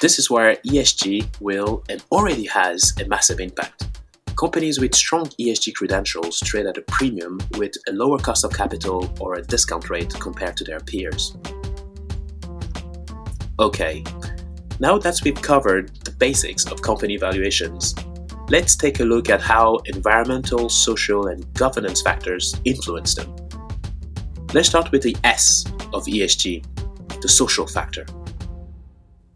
This 0.00 0.18
is 0.18 0.30
where 0.30 0.56
ESG 0.56 1.40
will 1.40 1.82
and 1.88 2.04
already 2.12 2.44
has 2.46 2.92
a 3.00 3.08
massive 3.08 3.40
impact. 3.40 3.86
Companies 4.36 4.78
with 4.78 4.94
strong 4.94 5.26
ESG 5.40 5.74
credentials 5.74 6.38
trade 6.40 6.66
at 6.66 6.76
a 6.76 6.82
premium 6.82 7.38
with 7.56 7.72
a 7.88 7.92
lower 7.92 8.18
cost 8.18 8.44
of 8.44 8.52
capital 8.52 9.10
or 9.18 9.36
a 9.36 9.42
discount 9.42 9.88
rate 9.88 10.12
compared 10.20 10.56
to 10.58 10.64
their 10.64 10.80
peers. 10.80 11.34
Okay, 13.58 14.04
now 14.80 14.98
that 14.98 15.18
we've 15.24 15.40
covered 15.40 15.96
the 16.04 16.10
basics 16.10 16.66
of 16.70 16.82
company 16.82 17.16
valuations, 17.16 17.94
let's 18.50 18.76
take 18.76 19.00
a 19.00 19.04
look 19.04 19.30
at 19.30 19.40
how 19.40 19.78
environmental, 19.86 20.68
social, 20.68 21.28
and 21.28 21.50
governance 21.54 22.02
factors 22.02 22.54
influence 22.66 23.14
them. 23.14 23.34
Let's 24.54 24.68
start 24.68 24.92
with 24.92 25.02
the 25.02 25.16
S 25.24 25.64
of 25.92 26.06
ESG, 26.06 26.64
the 27.20 27.28
social 27.28 27.66
factor. 27.66 28.06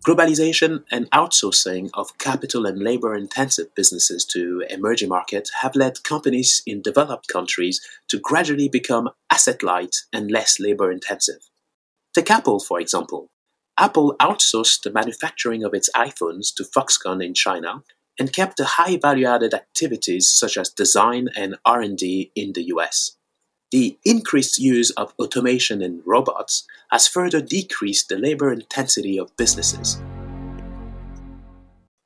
Globalization 0.07 0.85
and 0.91 1.11
outsourcing 1.11 1.91
of 1.95 2.17
capital 2.19 2.65
and 2.65 2.79
labor 2.79 3.15
intensive 3.15 3.75
businesses 3.75 4.25
to 4.27 4.65
emerging 4.71 5.11
markets 5.11 5.51
have 5.61 5.77
led 5.77 6.03
companies 6.05 6.63
in 6.65 6.81
developed 6.81 7.29
countries 7.29 7.81
to 8.09 8.19
gradually 8.19 8.69
become 8.69 9.11
asset 9.31 9.63
light 9.63 9.97
and 10.13 10.31
less 10.31 10.59
labor 10.59 10.91
intensive. 10.91 11.51
Take 12.15 12.31
Apple, 12.31 12.61
for 12.61 12.81
example. 12.81 13.29
Apple 13.77 14.17
outsourced 14.21 14.83
the 14.83 14.93
manufacturing 14.93 15.65
of 15.65 15.75
its 15.75 15.91
iPhones 15.95 16.55
to 16.55 16.65
Foxconn 16.65 17.23
in 17.23 17.35
China 17.35 17.83
and 18.19 18.33
kept 18.33 18.57
the 18.57 18.65
high 18.65 18.97
value 18.97 19.27
added 19.27 19.55
activities 19.55 20.31
such 20.31 20.57
as 20.57 20.71
design 20.71 21.29
and 21.37 21.57
R&D 21.65 22.33
in 22.35 22.53
the 22.55 22.65
US. 22.75 23.17
The 23.71 23.97
increased 24.05 24.59
use 24.59 24.91
of 24.91 25.15
automation 25.19 25.81
and 25.81 26.03
robots 26.05 26.67
has 26.91 27.07
further 27.07 27.41
decreased 27.41 28.09
the 28.09 28.19
labor 28.19 28.53
intensity 28.53 29.17
of 29.17 29.37
businesses. 29.37 30.01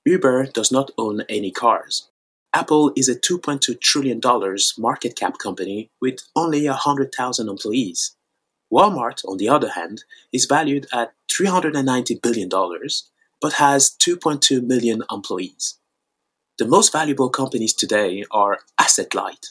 Uber 0.04 0.46
does 0.46 0.70
not 0.70 0.90
own 0.98 1.22
any 1.30 1.50
cars. 1.50 2.10
Apple 2.52 2.92
is 2.94 3.08
a 3.08 3.18
$2.2 3.18 3.80
trillion 3.80 4.20
market 4.76 5.16
cap 5.16 5.38
company 5.38 5.88
with 6.02 6.20
only 6.36 6.68
100,000 6.68 7.48
employees. 7.48 8.14
Walmart, 8.70 9.24
on 9.24 9.38
the 9.38 9.48
other 9.48 9.70
hand, 9.70 10.04
is 10.32 10.44
valued 10.44 10.86
at 10.92 11.14
$390 11.32 12.20
billion 12.20 12.50
but 13.40 13.54
has 13.54 13.96
2.2 14.00 14.62
million 14.62 15.02
employees. 15.10 15.78
The 16.58 16.66
most 16.66 16.92
valuable 16.92 17.30
companies 17.30 17.72
today 17.72 18.24
are 18.30 18.60
asset 18.78 19.14
light, 19.14 19.48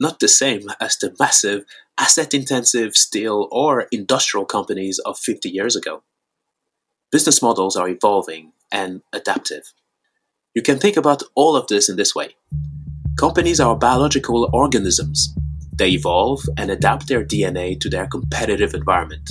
not 0.00 0.20
the 0.20 0.28
same 0.28 0.68
as 0.80 0.96
the 0.96 1.14
massive 1.18 1.64
asset 1.98 2.34
intensive 2.34 2.96
steel 2.96 3.48
or 3.50 3.86
industrial 3.90 4.44
companies 4.44 4.98
of 5.00 5.18
50 5.18 5.48
years 5.48 5.76
ago. 5.76 6.02
Business 7.10 7.40
models 7.40 7.76
are 7.76 7.88
evolving 7.88 8.52
and 8.70 9.02
adaptive. 9.12 9.72
You 10.54 10.62
can 10.62 10.78
think 10.78 10.96
about 10.96 11.22
all 11.34 11.56
of 11.56 11.66
this 11.68 11.88
in 11.88 11.96
this 11.96 12.14
way 12.14 12.36
companies 13.18 13.60
are 13.60 13.74
biological 13.74 14.50
organisms. 14.52 15.34
They 15.72 15.90
evolve 15.90 16.42
and 16.58 16.70
adapt 16.70 17.08
their 17.08 17.24
DNA 17.24 17.80
to 17.80 17.88
their 17.88 18.06
competitive 18.06 18.74
environment. 18.74 19.30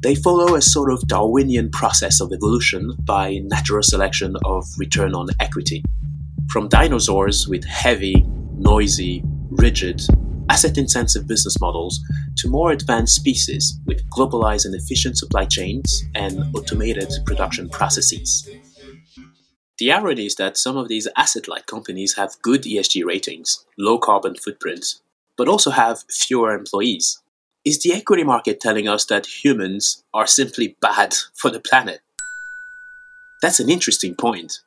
They 0.00 0.14
follow 0.14 0.54
a 0.54 0.62
sort 0.62 0.92
of 0.92 1.06
Darwinian 1.08 1.70
process 1.70 2.20
of 2.20 2.32
evolution 2.32 2.92
by 3.04 3.40
natural 3.44 3.82
selection 3.82 4.36
of 4.44 4.64
return 4.78 5.14
on 5.14 5.26
equity. 5.40 5.84
From 6.50 6.68
dinosaurs 6.68 7.46
with 7.48 7.64
heavy, 7.64 8.24
noisy, 8.56 9.22
rigid, 9.50 10.00
asset 10.48 10.78
intensive 10.78 11.26
business 11.26 11.60
models 11.60 12.00
to 12.36 12.48
more 12.48 12.72
advanced 12.72 13.14
species 13.14 13.78
with 13.86 14.08
globalized 14.10 14.64
and 14.64 14.74
efficient 14.74 15.18
supply 15.18 15.44
chains 15.44 16.04
and 16.14 16.42
automated 16.54 17.10
production 17.26 17.68
processes. 17.68 18.48
The 19.78 19.92
irony 19.92 20.26
is 20.26 20.34
that 20.34 20.58
some 20.58 20.76
of 20.76 20.88
these 20.88 21.08
asset 21.16 21.48
light 21.48 21.66
companies 21.66 22.16
have 22.16 22.42
good 22.42 22.64
ESG 22.64 23.04
ratings, 23.04 23.64
low 23.78 23.98
carbon 23.98 24.34
footprints, 24.34 25.00
but 25.38 25.48
also 25.48 25.70
have 25.70 26.04
fewer 26.10 26.52
employees. 26.52 27.22
Is 27.64 27.82
the 27.82 27.94
equity 27.94 28.24
market 28.24 28.60
telling 28.60 28.88
us 28.88 29.06
that 29.06 29.42
humans 29.42 30.04
are 30.12 30.26
simply 30.26 30.76
bad 30.80 31.14
for 31.34 31.50
the 31.50 31.60
planet? 31.60 32.00
That's 33.40 33.60
an 33.60 33.70
interesting 33.70 34.14
point. 34.14 34.60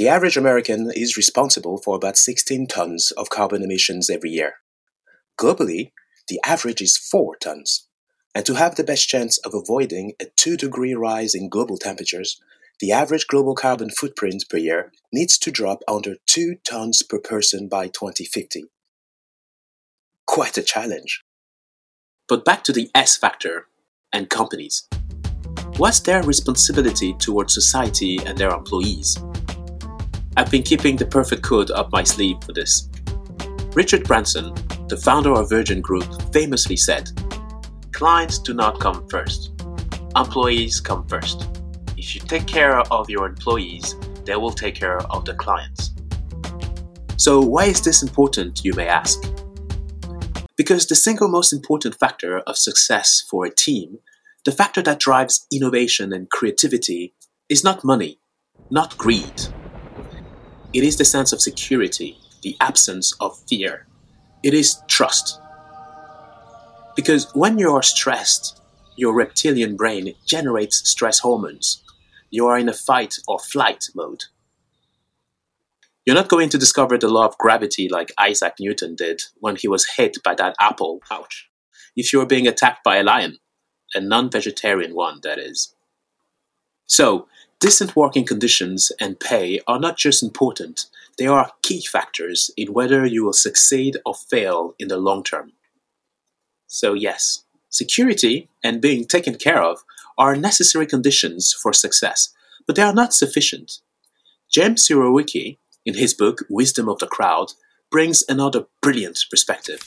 The 0.00 0.08
average 0.08 0.38
American 0.38 0.90
is 0.94 1.18
responsible 1.18 1.76
for 1.76 1.94
about 1.94 2.16
16 2.16 2.68
tons 2.68 3.10
of 3.18 3.28
carbon 3.28 3.62
emissions 3.62 4.08
every 4.08 4.30
year. 4.30 4.54
Globally, 5.38 5.92
the 6.26 6.40
average 6.42 6.80
is 6.80 6.96
4 6.96 7.36
tons. 7.36 7.86
And 8.34 8.46
to 8.46 8.54
have 8.54 8.76
the 8.76 8.82
best 8.82 9.10
chance 9.10 9.36
of 9.44 9.52
avoiding 9.52 10.14
a 10.18 10.24
2 10.36 10.56
degree 10.56 10.94
rise 10.94 11.34
in 11.34 11.50
global 11.50 11.76
temperatures, 11.76 12.40
the 12.80 12.92
average 12.92 13.26
global 13.26 13.54
carbon 13.54 13.90
footprint 13.90 14.46
per 14.48 14.56
year 14.56 14.90
needs 15.12 15.36
to 15.36 15.50
drop 15.50 15.82
under 15.86 16.16
2 16.26 16.54
tons 16.64 17.02
per 17.02 17.18
person 17.18 17.68
by 17.68 17.86
2050. 17.88 18.64
Quite 20.26 20.56
a 20.56 20.62
challenge. 20.62 21.22
But 22.26 22.46
back 22.46 22.64
to 22.64 22.72
the 22.72 22.90
S 22.94 23.18
factor 23.18 23.66
and 24.14 24.30
companies. 24.30 24.88
What's 25.76 26.00
their 26.00 26.22
responsibility 26.22 27.12
towards 27.18 27.52
society 27.52 28.18
and 28.24 28.38
their 28.38 28.54
employees? 28.54 29.18
I've 30.36 30.50
been 30.50 30.62
keeping 30.62 30.96
the 30.96 31.06
perfect 31.06 31.42
code 31.42 31.70
up 31.72 31.90
my 31.90 32.04
sleeve 32.04 32.36
for 32.44 32.52
this. 32.52 32.88
Richard 33.74 34.04
Branson, 34.04 34.54
the 34.88 34.96
founder 34.96 35.32
of 35.32 35.48
Virgin 35.48 35.80
Group, 35.80 36.32
famously 36.32 36.76
said 36.76 37.10
Clients 37.92 38.38
do 38.38 38.54
not 38.54 38.78
come 38.80 39.06
first, 39.08 39.52
employees 40.16 40.80
come 40.80 41.06
first. 41.08 41.48
If 41.96 42.14
you 42.14 42.20
take 42.20 42.46
care 42.46 42.78
of 42.78 43.10
your 43.10 43.26
employees, 43.26 43.96
they 44.24 44.36
will 44.36 44.52
take 44.52 44.76
care 44.76 45.00
of 45.12 45.24
the 45.24 45.34
clients. 45.34 45.90
So, 47.16 47.40
why 47.40 47.64
is 47.66 47.82
this 47.82 48.02
important, 48.02 48.64
you 48.64 48.72
may 48.74 48.86
ask? 48.86 49.22
Because 50.56 50.86
the 50.86 50.94
single 50.94 51.28
most 51.28 51.52
important 51.52 51.98
factor 51.98 52.38
of 52.40 52.56
success 52.56 53.22
for 53.28 53.44
a 53.44 53.54
team, 53.54 53.98
the 54.44 54.52
factor 54.52 54.80
that 54.82 55.00
drives 55.00 55.46
innovation 55.52 56.12
and 56.12 56.30
creativity, 56.30 57.14
is 57.48 57.64
not 57.64 57.84
money, 57.84 58.20
not 58.70 58.96
greed, 58.96 59.48
it 60.72 60.84
is 60.84 60.96
the 60.96 61.04
sense 61.04 61.32
of 61.32 61.40
security, 61.40 62.18
the 62.42 62.56
absence 62.60 63.12
of 63.20 63.38
fear. 63.48 63.86
It 64.42 64.54
is 64.54 64.80
trust. 64.88 65.40
Because 66.94 67.30
when 67.34 67.58
you 67.58 67.74
are 67.74 67.82
stressed, 67.82 68.60
your 68.96 69.14
reptilian 69.14 69.76
brain 69.76 70.14
generates 70.26 70.88
stress 70.88 71.18
hormones. 71.18 71.82
You 72.30 72.46
are 72.46 72.58
in 72.58 72.68
a 72.68 72.74
fight 72.74 73.16
or 73.26 73.38
flight 73.38 73.86
mode. 73.94 74.24
You're 76.06 76.16
not 76.16 76.28
going 76.28 76.48
to 76.50 76.58
discover 76.58 76.96
the 76.96 77.08
law 77.08 77.26
of 77.26 77.38
gravity 77.38 77.88
like 77.88 78.12
Isaac 78.18 78.54
Newton 78.60 78.94
did 78.94 79.22
when 79.38 79.56
he 79.56 79.68
was 79.68 79.86
hit 79.96 80.18
by 80.22 80.34
that 80.36 80.54
apple. 80.60 81.00
Ouch. 81.10 81.48
If 81.96 82.12
you 82.12 82.20
are 82.20 82.26
being 82.26 82.46
attacked 82.46 82.84
by 82.84 82.96
a 82.96 83.02
lion, 83.02 83.38
a 83.94 84.00
non 84.00 84.30
vegetarian 84.30 84.94
one, 84.94 85.20
that 85.22 85.38
is. 85.38 85.74
So, 86.86 87.28
decent 87.60 87.94
working 87.94 88.24
conditions 88.24 88.90
and 89.00 89.20
pay 89.20 89.60
are 89.68 89.78
not 89.78 89.96
just 89.96 90.22
important, 90.22 90.86
they 91.18 91.26
are 91.26 91.52
key 91.62 91.82
factors 91.82 92.50
in 92.56 92.72
whether 92.72 93.04
you 93.04 93.24
will 93.24 93.34
succeed 93.34 93.98
or 94.06 94.14
fail 94.14 94.74
in 94.78 94.88
the 94.88 94.96
long 94.96 95.22
term. 95.22 95.52
So, 96.66 96.94
yes, 96.94 97.44
security 97.68 98.48
and 98.64 98.80
being 98.80 99.04
taken 99.04 99.34
care 99.34 99.62
of 99.62 99.84
are 100.16 100.34
necessary 100.34 100.86
conditions 100.86 101.52
for 101.52 101.72
success, 101.72 102.30
but 102.66 102.76
they 102.76 102.82
are 102.82 102.94
not 102.94 103.12
sufficient. 103.12 103.80
James 104.50 104.86
Surowiecki, 104.86 105.58
in 105.84 105.94
his 105.94 106.14
book 106.14 106.40
Wisdom 106.48 106.88
of 106.88 106.98
the 106.98 107.06
Crowd, 107.06 107.52
brings 107.90 108.24
another 108.28 108.66
brilliant 108.80 109.18
perspective. 109.30 109.80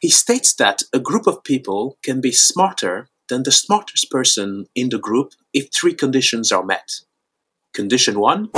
He 0.00 0.08
states 0.08 0.54
that 0.54 0.82
a 0.92 1.00
group 1.00 1.26
of 1.26 1.44
people 1.44 1.98
can 2.02 2.20
be 2.20 2.32
smarter 2.32 3.08
than 3.28 3.42
the 3.42 3.52
smartest 3.52 4.10
person 4.10 4.66
in 4.74 4.88
the 4.88 4.98
group 4.98 5.32
if 5.58 5.72
three 5.72 5.94
conditions 5.94 6.52
are 6.52 6.64
met. 6.64 7.00
Condition 7.74 8.20
one, 8.20 8.50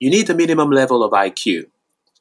you 0.00 0.10
need 0.10 0.28
a 0.28 0.34
minimum 0.34 0.70
level 0.70 1.04
of 1.04 1.12
IQ. 1.12 1.66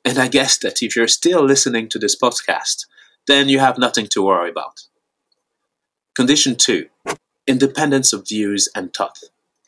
And 0.05 0.19
I 0.19 0.27
guess 0.27 0.59
that 0.59 0.83
if 0.83 0.95
you're 0.95 1.07
still 1.07 1.43
listening 1.43 1.89
to 1.89 1.97
this 1.97 2.15
podcast, 2.15 2.85
then 3.25 3.49
you 3.49 3.57
have 3.57 3.79
nothing 3.79 4.05
to 4.11 4.23
worry 4.23 4.51
about. 4.51 4.81
Condition 6.15 6.55
two, 6.55 6.85
independence 7.47 8.13
of 8.13 8.27
views 8.27 8.69
and 8.75 8.93
thought, 8.93 9.17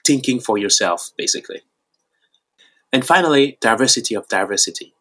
thinking 0.05 0.39
for 0.39 0.59
yourself, 0.59 1.09
basically. 1.17 1.61
And 2.93 3.03
finally, 3.03 3.57
diversity 3.59 4.13
of 4.13 4.27
diversity. 4.27 4.93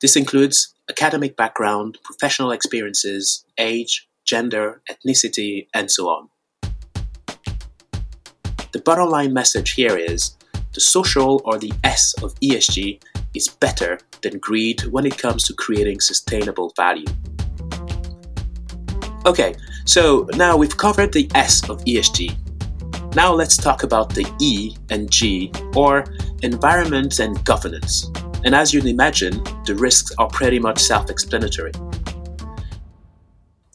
This 0.00 0.14
includes 0.14 0.74
academic 0.88 1.36
background, 1.36 1.98
professional 2.04 2.52
experiences, 2.52 3.44
age, 3.58 4.06
gender, 4.24 4.80
ethnicity, 4.88 5.66
and 5.74 5.90
so 5.90 6.08
on. 6.08 6.28
The 8.76 8.82
bottom 8.82 9.08
line 9.08 9.32
message 9.32 9.70
here 9.70 9.96
is 9.96 10.36
the 10.74 10.82
social 10.82 11.40
or 11.46 11.56
the 11.58 11.72
S 11.82 12.12
of 12.22 12.34
ESG 12.40 13.02
is 13.32 13.48
better 13.48 13.98
than 14.20 14.38
greed 14.38 14.82
when 14.88 15.06
it 15.06 15.16
comes 15.16 15.44
to 15.44 15.54
creating 15.54 16.00
sustainable 16.00 16.74
value. 16.76 17.06
Okay, 19.24 19.54
so 19.86 20.28
now 20.34 20.58
we've 20.58 20.76
covered 20.76 21.10
the 21.10 21.26
S 21.34 21.66
of 21.70 21.82
ESG. 21.86 22.36
Now 23.14 23.32
let's 23.32 23.56
talk 23.56 23.82
about 23.82 24.14
the 24.14 24.30
E 24.42 24.76
and 24.90 25.10
G, 25.10 25.50
or 25.74 26.04
environment 26.42 27.18
and 27.18 27.42
governance. 27.46 28.10
And 28.44 28.54
as 28.54 28.74
you'd 28.74 28.84
imagine, 28.84 29.42
the 29.64 29.74
risks 29.74 30.12
are 30.18 30.28
pretty 30.28 30.58
much 30.58 30.80
self 30.80 31.08
explanatory. 31.08 31.72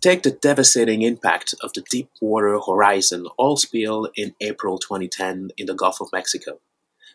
Take 0.02 0.24
the 0.24 0.32
devastating 0.32 1.04
impact 1.04 1.54
of 1.62 1.74
the 1.74 1.84
Deepwater 1.88 2.60
Horizon 2.60 3.28
oil 3.40 3.56
spill 3.56 4.10
in 4.16 4.34
April 4.42 4.80
2010 4.80 5.52
in 5.58 5.68
the 5.68 5.76
Gulf 5.76 6.02
of 6.02 6.12
Mexico. 6.12 6.60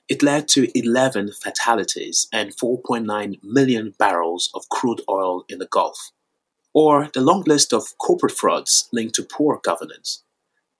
It 0.08 0.22
led 0.22 0.46
to 0.50 0.70
11 0.72 1.32
fatalities 1.32 2.28
and 2.32 2.56
4.9 2.56 3.42
million 3.42 3.94
barrels 3.98 4.50
of 4.54 4.68
crude 4.68 5.00
oil 5.08 5.44
in 5.48 5.58
the 5.58 5.66
Gulf. 5.66 6.12
Or 6.72 7.10
the 7.12 7.22
long 7.22 7.42
list 7.44 7.72
of 7.72 7.98
corporate 7.98 8.36
frauds 8.36 8.88
linked 8.92 9.16
to 9.16 9.24
poor 9.24 9.58
governance. 9.64 10.22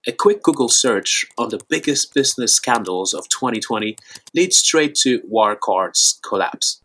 A 0.06 0.12
quick 0.12 0.44
Google 0.44 0.68
search 0.68 1.26
on 1.36 1.48
the 1.48 1.60
biggest 1.68 2.14
business 2.14 2.52
scandals 2.52 3.14
of 3.14 3.28
2020 3.30 3.96
leads 4.32 4.58
straight 4.58 4.95
to 5.02 5.23
Wirecard's 5.23 6.21
collapse 6.23 6.80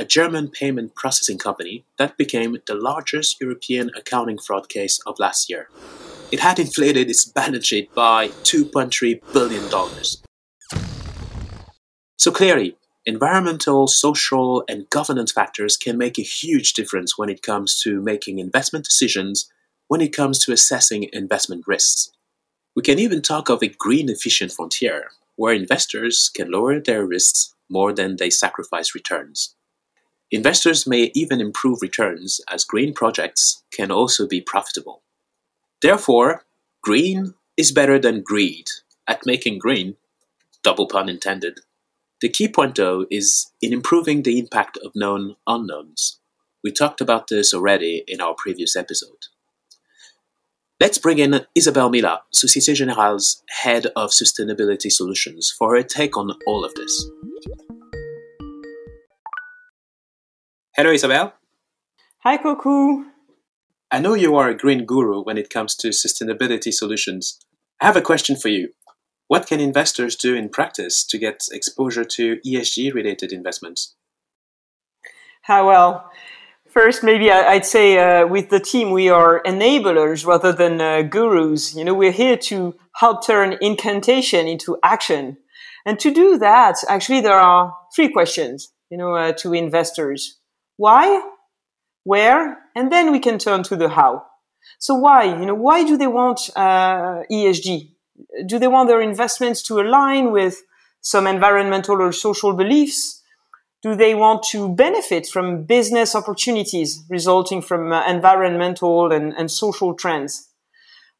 a 0.00 0.04
German 0.06 0.48
payment 0.48 0.94
processing 0.94 1.36
company 1.36 1.84
that 1.98 2.16
became 2.16 2.56
the 2.66 2.74
largest 2.74 3.38
European 3.38 3.90
accounting 3.94 4.38
fraud 4.38 4.70
case 4.70 4.98
of 5.06 5.18
last 5.18 5.50
year. 5.50 5.68
It 6.32 6.40
had 6.40 6.58
inflated 6.58 7.10
its 7.10 7.26
balance 7.26 7.66
sheet 7.66 7.94
by 7.94 8.28
$2.3 8.28 9.20
billion. 9.34 9.68
So 12.16 12.30
clearly, 12.30 12.76
environmental, 13.04 13.88
social, 13.88 14.64
and 14.68 14.88
governance 14.88 15.32
factors 15.32 15.76
can 15.76 15.98
make 15.98 16.18
a 16.18 16.22
huge 16.22 16.72
difference 16.72 17.18
when 17.18 17.28
it 17.28 17.42
comes 17.42 17.78
to 17.82 18.00
making 18.00 18.38
investment 18.38 18.86
decisions, 18.86 19.52
when 19.88 20.00
it 20.00 20.16
comes 20.16 20.38
to 20.44 20.52
assessing 20.52 21.10
investment 21.12 21.64
risks. 21.66 22.10
We 22.74 22.82
can 22.82 22.98
even 22.98 23.20
talk 23.20 23.50
of 23.50 23.62
a 23.62 23.68
green 23.68 24.08
efficient 24.08 24.52
frontier, 24.52 25.10
where 25.36 25.52
investors 25.52 26.30
can 26.34 26.50
lower 26.50 26.80
their 26.80 27.04
risks 27.04 27.54
more 27.68 27.92
than 27.92 28.16
they 28.16 28.30
sacrifice 28.30 28.94
returns. 28.94 29.54
Investors 30.32 30.86
may 30.86 31.10
even 31.14 31.40
improve 31.40 31.82
returns 31.82 32.40
as 32.48 32.64
green 32.64 32.94
projects 32.94 33.64
can 33.72 33.90
also 33.90 34.28
be 34.28 34.40
profitable. 34.40 35.02
Therefore, 35.82 36.44
green 36.82 37.34
is 37.56 37.72
better 37.72 37.98
than 37.98 38.22
greed 38.22 38.66
at 39.08 39.26
making 39.26 39.58
green, 39.58 39.96
double 40.62 40.86
pun 40.86 41.08
intended. 41.08 41.60
The 42.20 42.28
key 42.28 42.48
point 42.48 42.76
though 42.76 43.06
is 43.10 43.50
in 43.60 43.72
improving 43.72 44.22
the 44.22 44.38
impact 44.38 44.78
of 44.84 44.92
known 44.94 45.36
unknowns. 45.46 46.20
We 46.62 46.70
talked 46.70 47.00
about 47.00 47.28
this 47.28 47.52
already 47.52 48.04
in 48.06 48.20
our 48.20 48.34
previous 48.34 48.76
episode. 48.76 49.26
Let's 50.78 50.98
bring 50.98 51.18
in 51.18 51.44
Isabelle 51.54 51.90
Millat, 51.90 52.20
Societe 52.32 52.74
Generale's 52.74 53.42
head 53.62 53.86
of 53.96 54.10
sustainability 54.10 54.90
solutions, 54.90 55.50
for 55.50 55.74
her 55.76 55.82
take 55.82 56.16
on 56.16 56.30
all 56.46 56.64
of 56.64 56.74
this. 56.74 57.06
Hello, 60.80 60.92
Isabel. 60.92 61.34
Hi, 62.20 62.38
Kokou. 62.38 63.04
I 63.90 64.00
know 64.00 64.14
you 64.14 64.34
are 64.36 64.48
a 64.48 64.56
green 64.56 64.86
guru 64.86 65.22
when 65.22 65.36
it 65.36 65.50
comes 65.50 65.76
to 65.76 65.88
sustainability 65.88 66.72
solutions. 66.72 67.38
I 67.82 67.84
have 67.84 67.96
a 67.96 68.00
question 68.00 68.34
for 68.34 68.48
you. 68.48 68.70
What 69.28 69.46
can 69.46 69.60
investors 69.60 70.16
do 70.16 70.34
in 70.34 70.48
practice 70.48 71.04
to 71.04 71.18
get 71.18 71.48
exposure 71.52 72.06
to 72.16 72.38
ESG 72.46 72.94
related 72.94 73.30
investments? 73.30 73.94
How 75.42 75.68
well? 75.68 76.10
First, 76.66 77.04
maybe 77.04 77.30
I'd 77.30 77.66
say 77.66 77.98
uh, 77.98 78.26
with 78.26 78.48
the 78.48 78.58
team, 78.58 78.90
we 78.90 79.10
are 79.10 79.42
enablers 79.42 80.24
rather 80.24 80.50
than 80.50 80.80
uh, 80.80 81.02
gurus. 81.02 81.76
You 81.76 81.84
know, 81.84 81.92
we're 81.92 82.10
here 82.10 82.38
to 82.48 82.74
help 82.94 83.26
turn 83.26 83.58
incantation 83.60 84.48
into 84.48 84.78
action. 84.82 85.36
And 85.84 86.00
to 86.00 86.10
do 86.10 86.38
that, 86.38 86.76
actually, 86.88 87.20
there 87.20 87.38
are 87.38 87.76
three 87.94 88.08
questions, 88.08 88.72
you 88.88 88.96
know, 88.96 89.14
uh, 89.14 89.32
to 89.40 89.52
investors 89.52 90.39
why, 90.80 91.20
where, 92.04 92.56
and 92.74 92.90
then 92.90 93.12
we 93.12 93.18
can 93.18 93.38
turn 93.38 93.62
to 93.64 93.76
the 93.76 93.90
how. 93.90 94.24
So 94.78 94.94
why? 94.94 95.24
You 95.24 95.44
know, 95.44 95.54
why 95.54 95.84
do 95.84 95.98
they 95.98 96.06
want 96.06 96.48
uh, 96.56 97.22
ESG? 97.30 97.90
Do 98.46 98.58
they 98.58 98.66
want 98.66 98.88
their 98.88 99.02
investments 99.02 99.62
to 99.64 99.80
align 99.80 100.32
with 100.32 100.62
some 101.02 101.26
environmental 101.26 102.00
or 102.00 102.12
social 102.12 102.54
beliefs? 102.54 103.22
Do 103.82 103.94
they 103.94 104.14
want 104.14 104.42
to 104.52 104.74
benefit 104.74 105.26
from 105.26 105.64
business 105.64 106.14
opportunities 106.14 107.04
resulting 107.10 107.60
from 107.60 107.92
uh, 107.92 108.06
environmental 108.06 109.12
and, 109.12 109.34
and 109.36 109.50
social 109.50 109.92
trends? 109.94 110.48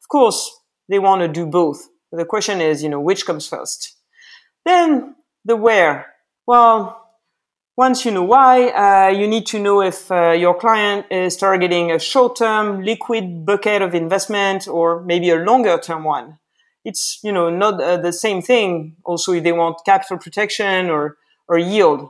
Of 0.03 0.09
course, 0.09 0.51
they 0.89 0.99
want 0.99 1.21
to 1.21 1.29
do 1.29 1.45
both. 1.45 1.87
The 2.13 2.25
question 2.25 2.63
is, 2.63 2.83
you 2.83 2.89
know, 2.89 3.01
which 3.01 3.27
comes 3.27 3.47
first? 3.47 3.95
Then 4.65 5.17
the 5.45 5.57
where. 5.57 6.07
Well, 6.47 7.10
once 7.81 8.05
you 8.05 8.11
know 8.11 8.23
why, 8.23 8.69
uh, 8.85 9.09
you 9.09 9.27
need 9.27 9.47
to 9.47 9.59
know 9.59 9.81
if 9.81 10.13
uh, 10.13 10.33
your 10.33 10.55
client 10.55 11.07
is 11.11 11.35
targeting 11.35 11.91
a 11.91 11.99
short-term 11.99 12.83
liquid 12.85 13.47
bucket 13.47 13.81
of 13.81 13.95
investment 13.95 14.69
or 14.69 15.03
maybe 15.03 15.31
a 15.31 15.37
longer-term 15.37 16.05
one. 16.05 16.39
It's 16.85 17.19
you 17.25 17.33
know 17.33 17.49
not 17.49 17.83
uh, 17.83 17.97
the 17.97 18.13
same 18.13 18.43
thing. 18.43 18.97
Also, 19.11 19.33
if 19.33 19.45
they 19.45 19.53
want 19.53 19.79
capital 19.87 20.19
protection 20.19 20.91
or 20.91 21.17
or 21.49 21.57
yield. 21.57 22.01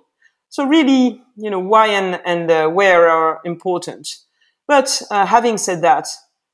So 0.49 0.67
really, 0.67 1.23
you 1.37 1.51
know 1.53 1.63
why 1.73 1.87
and 1.99 2.21
and 2.25 2.51
uh, 2.51 2.69
where 2.69 3.09
are 3.09 3.41
important. 3.45 4.05
But 4.67 4.89
uh, 5.11 5.25
having 5.27 5.57
said 5.57 5.83
that, 5.83 6.07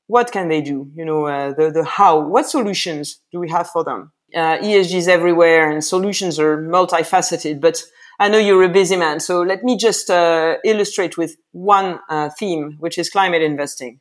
what 0.05 0.31
can 0.31 0.47
they 0.47 0.61
do? 0.61 0.77
You 0.95 1.05
know 1.05 1.25
uh, 1.25 1.53
the 1.57 1.71
the 1.71 1.83
how. 1.83 2.13
What 2.19 2.45
solutions 2.57 3.19
do 3.31 3.39
we 3.39 3.49
have 3.49 3.67
for 3.73 3.83
them? 3.83 4.11
ESG 4.35 4.93
is 5.03 5.07
everywhere, 5.07 5.71
and 5.71 5.83
solutions 5.83 6.37
are 6.43 6.57
multifaceted, 6.77 7.61
but 7.61 7.77
I 8.19 8.29
know 8.29 8.39
you're 8.39 8.63
a 8.63 8.69
busy 8.69 8.95
man, 8.95 9.19
so 9.19 9.41
let 9.41 9.63
me 9.63 9.77
just 9.77 10.09
uh, 10.09 10.57
illustrate 10.63 11.17
with 11.17 11.37
one 11.51 11.99
uh, 12.09 12.29
theme, 12.39 12.77
which 12.79 12.97
is 12.97 13.09
climate 13.09 13.43
investing. 13.43 13.99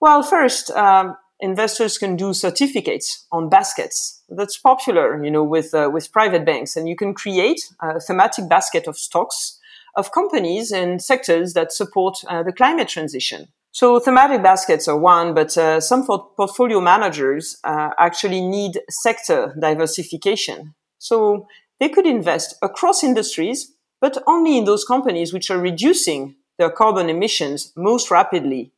Well, 0.00 0.22
first, 0.22 0.70
um, 0.70 1.16
investors 1.40 1.98
can 1.98 2.16
do 2.16 2.32
certificates 2.32 3.26
on 3.30 3.50
baskets. 3.50 4.22
That's 4.30 4.56
popular, 4.56 5.22
you 5.22 5.30
know, 5.30 5.44
with 5.44 5.74
uh, 5.74 5.90
with 5.92 6.12
private 6.12 6.46
banks, 6.46 6.76
and 6.76 6.88
you 6.88 6.96
can 6.96 7.12
create 7.12 7.60
a 7.80 8.00
thematic 8.00 8.48
basket 8.48 8.86
of 8.86 8.96
stocks 8.96 9.58
of 9.96 10.12
companies 10.12 10.72
and 10.72 11.02
sectors 11.02 11.54
that 11.54 11.72
support 11.72 12.18
uh, 12.28 12.42
the 12.42 12.52
climate 12.52 12.88
transition. 12.88 13.48
So 13.72 14.00
thematic 14.00 14.42
baskets 14.42 14.88
are 14.88 14.98
one, 14.98 15.34
but 15.34 15.56
uh, 15.58 15.80
some 15.80 16.06
portfolio 16.06 16.80
managers 16.80 17.58
uh, 17.64 17.90
actually 17.98 18.40
need 18.40 18.80
sector 18.88 19.54
diversification. 19.60 20.74
So 20.98 21.46
they 21.78 21.88
could 21.88 22.06
invest 22.06 22.56
across 22.62 23.04
industries, 23.04 23.72
but 24.00 24.22
only 24.26 24.56
in 24.58 24.64
those 24.64 24.84
companies 24.84 25.32
which 25.32 25.50
are 25.50 25.58
reducing 25.58 26.36
their 26.58 26.70
carbon 26.70 27.08
emissions 27.08 27.72
most 27.76 28.10
rapidly. 28.10 28.72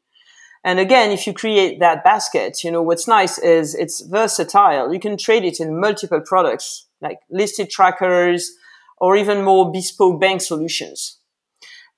And 0.65 0.81
again, 0.81 1.11
if 1.11 1.27
you 1.27 1.33
create 1.33 1.79
that 1.81 2.03
basket, 2.03 2.65
you 2.65 2.71
know, 2.71 2.83
what's 2.83 3.07
nice 3.07 3.39
is 3.39 3.75
it's 3.75 4.01
versatile. 4.01 4.93
You 4.93 4.99
can 4.99 5.17
trade 5.17 5.45
it 5.45 5.61
in 5.61 5.81
multiple 5.81 6.21
products 6.21 6.87
like 7.01 7.21
listed 7.31 7.71
trackers 7.71 8.51
or 8.99 9.17
even 9.17 9.45
more 9.45 9.71
bespoke 9.71 10.21
bank 10.21 10.41
solutions. 10.41 11.19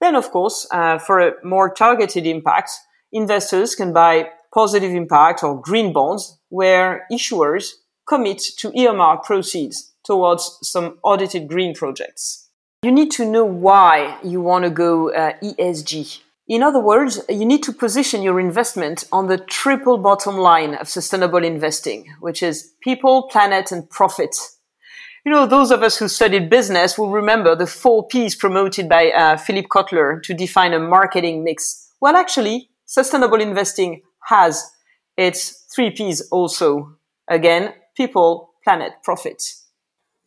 Then, 0.00 0.14
of 0.14 0.30
course, 0.30 0.66
uh, 0.70 0.98
for 0.98 1.20
a 1.20 1.32
more 1.42 1.72
targeted 1.72 2.26
impact, 2.26 2.70
investors 3.12 3.74
can 3.74 3.92
buy 3.92 4.28
positive 4.52 4.92
impact 4.92 5.42
or 5.42 5.60
green 5.60 5.92
bonds 5.92 6.38
where 6.48 7.06
issuers 7.10 7.72
commit 8.06 8.42
to 8.58 8.72
earmark 8.78 9.24
proceeds 9.24 9.89
towards 10.10 10.58
some 10.62 10.98
audited 11.04 11.46
green 11.46 11.72
projects. 11.72 12.48
You 12.82 12.90
need 12.90 13.12
to 13.12 13.24
know 13.24 13.44
why 13.44 14.18
you 14.24 14.40
want 14.40 14.64
to 14.64 14.70
go 14.70 15.12
uh, 15.12 15.34
ESG. 15.40 16.20
In 16.48 16.64
other 16.64 16.80
words, 16.80 17.20
you 17.28 17.44
need 17.44 17.62
to 17.62 17.72
position 17.72 18.20
your 18.20 18.40
investment 18.40 19.04
on 19.12 19.28
the 19.28 19.38
triple 19.38 19.98
bottom 19.98 20.36
line 20.36 20.74
of 20.74 20.88
sustainable 20.88 21.44
investing, 21.44 22.06
which 22.18 22.42
is 22.42 22.72
people, 22.82 23.28
planet, 23.30 23.70
and 23.70 23.88
profit. 23.88 24.34
You 25.24 25.30
know, 25.30 25.46
those 25.46 25.70
of 25.70 25.84
us 25.84 25.98
who 25.98 26.08
studied 26.08 26.50
business 26.50 26.98
will 26.98 27.10
remember 27.10 27.54
the 27.54 27.68
four 27.68 28.08
P's 28.08 28.34
promoted 28.34 28.88
by 28.88 29.12
uh, 29.12 29.36
Philip 29.36 29.66
Kotler 29.68 30.20
to 30.24 30.34
define 30.34 30.72
a 30.72 30.80
marketing 30.80 31.44
mix. 31.44 31.92
Well, 32.00 32.16
actually, 32.16 32.70
sustainable 32.84 33.40
investing 33.40 34.02
has 34.24 34.72
its 35.16 35.66
three 35.72 35.90
P's 35.92 36.20
also. 36.32 36.96
Again, 37.28 37.74
people, 37.96 38.54
planet, 38.64 38.94
profit. 39.04 39.40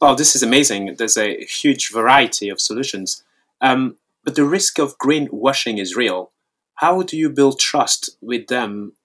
Well, 0.04 0.16
this 0.16 0.36
is 0.36 0.44
amazing. 0.44 0.96
There's 0.98 1.16
a 1.16 1.46
huge 1.46 1.90
variety 1.90 2.50
of 2.50 2.60
solutions. 2.60 3.24
Um, 3.62 3.96
but 4.26 4.36
the 4.36 4.44
risk 4.44 4.78
of 4.78 4.98
greenwashing 4.98 5.80
is 5.80 5.96
real. 5.96 6.32
How 6.76 7.04
do 7.04 7.16
you 7.16 7.30
build 7.30 7.58
trust 7.58 8.10
with 8.20 8.48
them 8.48 8.98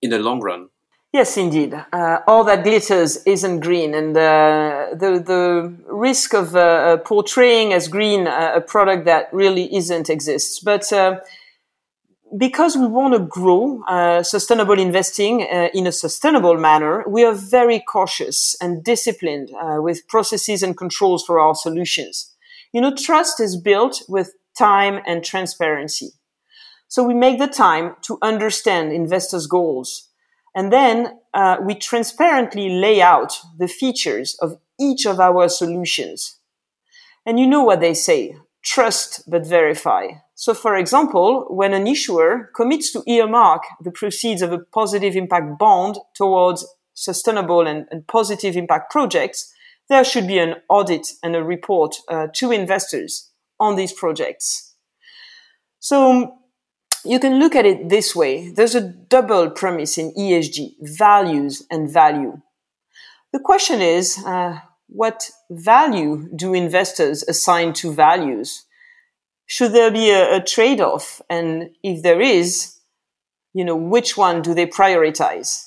in 0.00 0.08
the 0.08 0.18
long 0.18 0.40
run? 0.40 0.70
Yes, 1.12 1.36
indeed. 1.36 1.74
Uh, 1.92 2.20
all 2.26 2.42
that 2.44 2.64
glitters 2.64 3.22
isn't 3.26 3.60
green, 3.60 3.94
and 3.94 4.16
uh, 4.16 4.94
the 4.94 5.22
the 5.32 5.76
risk 5.88 6.32
of 6.32 6.56
uh, 6.56 6.58
uh 6.58 6.96
portraying 6.96 7.74
as 7.74 7.86
green 7.88 8.26
a 8.26 8.62
product 8.62 9.04
that 9.04 9.28
really 9.34 9.66
isn't 9.76 10.08
exists. 10.08 10.58
But 10.60 10.90
uh, 10.90 11.20
because 12.36 12.76
we 12.76 12.86
want 12.86 13.14
to 13.14 13.20
grow 13.20 13.82
uh, 13.88 14.22
sustainable 14.22 14.78
investing 14.78 15.42
uh, 15.42 15.68
in 15.72 15.86
a 15.86 15.92
sustainable 15.92 16.56
manner, 16.56 17.04
we 17.08 17.24
are 17.24 17.32
very 17.32 17.80
cautious 17.80 18.56
and 18.60 18.82
disciplined 18.82 19.50
uh, 19.54 19.80
with 19.80 20.06
processes 20.08 20.62
and 20.62 20.76
controls 20.76 21.24
for 21.24 21.38
our 21.38 21.54
solutions. 21.54 22.34
You 22.72 22.80
know, 22.80 22.94
trust 22.94 23.40
is 23.40 23.60
built 23.60 24.02
with 24.08 24.34
time 24.58 25.00
and 25.06 25.24
transparency. 25.24 26.12
So 26.88 27.04
we 27.04 27.14
make 27.14 27.38
the 27.38 27.46
time 27.46 27.96
to 28.02 28.18
understand 28.22 28.92
investors' 28.92 29.46
goals 29.46 30.06
and 30.56 30.72
then 30.72 31.18
uh, 31.34 31.58
we 31.62 31.74
transparently 31.74 32.70
lay 32.70 33.02
out 33.02 33.38
the 33.58 33.68
features 33.68 34.36
of 34.40 34.56
each 34.80 35.04
of 35.06 35.20
our 35.20 35.50
solutions. 35.50 36.38
And 37.26 37.38
you 37.38 37.46
know 37.46 37.62
what 37.62 37.80
they 37.80 37.92
say 37.92 38.36
trust 38.66 39.22
but 39.30 39.46
verify. 39.46 40.08
So, 40.34 40.52
for 40.52 40.74
example, 40.76 41.46
when 41.48 41.72
an 41.72 41.86
issuer 41.86 42.50
commits 42.54 42.92
to 42.92 43.02
earmark 43.06 43.62
the 43.80 43.92
proceeds 43.92 44.42
of 44.42 44.52
a 44.52 44.58
positive 44.58 45.14
impact 45.14 45.58
bond 45.58 45.98
towards 46.14 46.66
sustainable 46.92 47.66
and, 47.66 47.86
and 47.90 48.06
positive 48.06 48.56
impact 48.56 48.90
projects, 48.90 49.52
there 49.88 50.04
should 50.04 50.26
be 50.26 50.38
an 50.38 50.56
audit 50.68 51.06
and 51.22 51.36
a 51.36 51.44
report 51.44 51.94
uh, 52.08 52.26
to 52.34 52.50
investors 52.50 53.30
on 53.60 53.76
these 53.76 53.92
projects. 53.92 54.74
So, 55.78 56.38
you 57.04 57.20
can 57.20 57.38
look 57.38 57.54
at 57.54 57.66
it 57.66 57.88
this 57.88 58.16
way. 58.16 58.50
There's 58.50 58.74
a 58.74 58.80
double 58.80 59.50
premise 59.50 59.96
in 59.96 60.12
ESG, 60.14 60.74
values 60.80 61.64
and 61.70 61.88
value. 61.88 62.42
The 63.32 63.38
question 63.38 63.80
is, 63.80 64.18
uh, 64.26 64.58
what 64.88 65.30
value 65.50 66.28
do 66.34 66.54
investors 66.54 67.22
assign 67.24 67.72
to 67.74 67.92
values? 67.92 68.64
Should 69.46 69.72
there 69.72 69.90
be 69.90 70.10
a, 70.10 70.36
a 70.36 70.40
trade-off? 70.42 71.20
And 71.28 71.70
if 71.82 72.02
there 72.02 72.20
is, 72.20 72.76
you 73.52 73.64
know, 73.64 73.76
which 73.76 74.16
one 74.16 74.42
do 74.42 74.54
they 74.54 74.66
prioritize? 74.66 75.66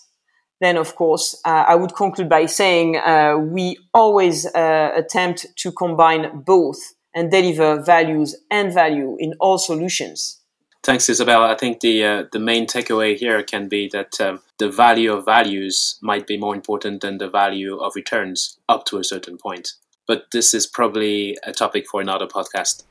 Then, 0.62 0.76
of 0.76 0.96
course, 0.96 1.40
uh, 1.46 1.66
I 1.68 1.76
would 1.76 1.96
conclude 1.96 2.28
by 2.28 2.46
saying 2.46 2.98
uh, 2.98 3.38
we 3.38 3.78
always 3.94 4.46
uh, 4.46 4.92
attempt 4.96 5.48
to 5.60 5.72
combine 5.72 6.42
both 6.46 6.80
and 7.16 7.32
deliver 7.32 7.82
values 7.82 8.36
and 8.52 8.74
value 8.74 9.16
in 9.20 9.34
all 9.40 9.58
solutions. 9.58 10.39
Thanks, 10.84 11.10
Isabelle. 11.10 11.44
I 11.44 11.56
think 11.56 11.82
the 11.82 12.04
uh, 12.04 12.24
the 12.32 12.40
main 12.40 12.66
takeaway 12.66 13.18
here 13.18 13.44
can 13.44 13.68
be 13.68 13.90
that 13.90 14.20
um, 14.22 14.42
the 14.60 14.70
value 14.72 15.12
of 15.12 15.26
values 15.26 16.00
might 16.02 16.26
be 16.26 16.38
more 16.38 16.56
important 16.56 17.02
than 17.02 17.18
the 17.18 17.30
value 17.30 17.78
of 17.78 17.96
returns 17.96 18.58
up 18.70 18.86
to 18.86 18.98
a 18.98 19.04
certain 19.04 19.38
point. 19.38 19.74
But 20.08 20.28
this 20.32 20.54
is 20.54 20.66
probably 20.66 21.38
a 21.44 21.52
topic 21.52 21.86
for 21.88 22.00
another 22.00 22.28
podcast. 22.28 22.86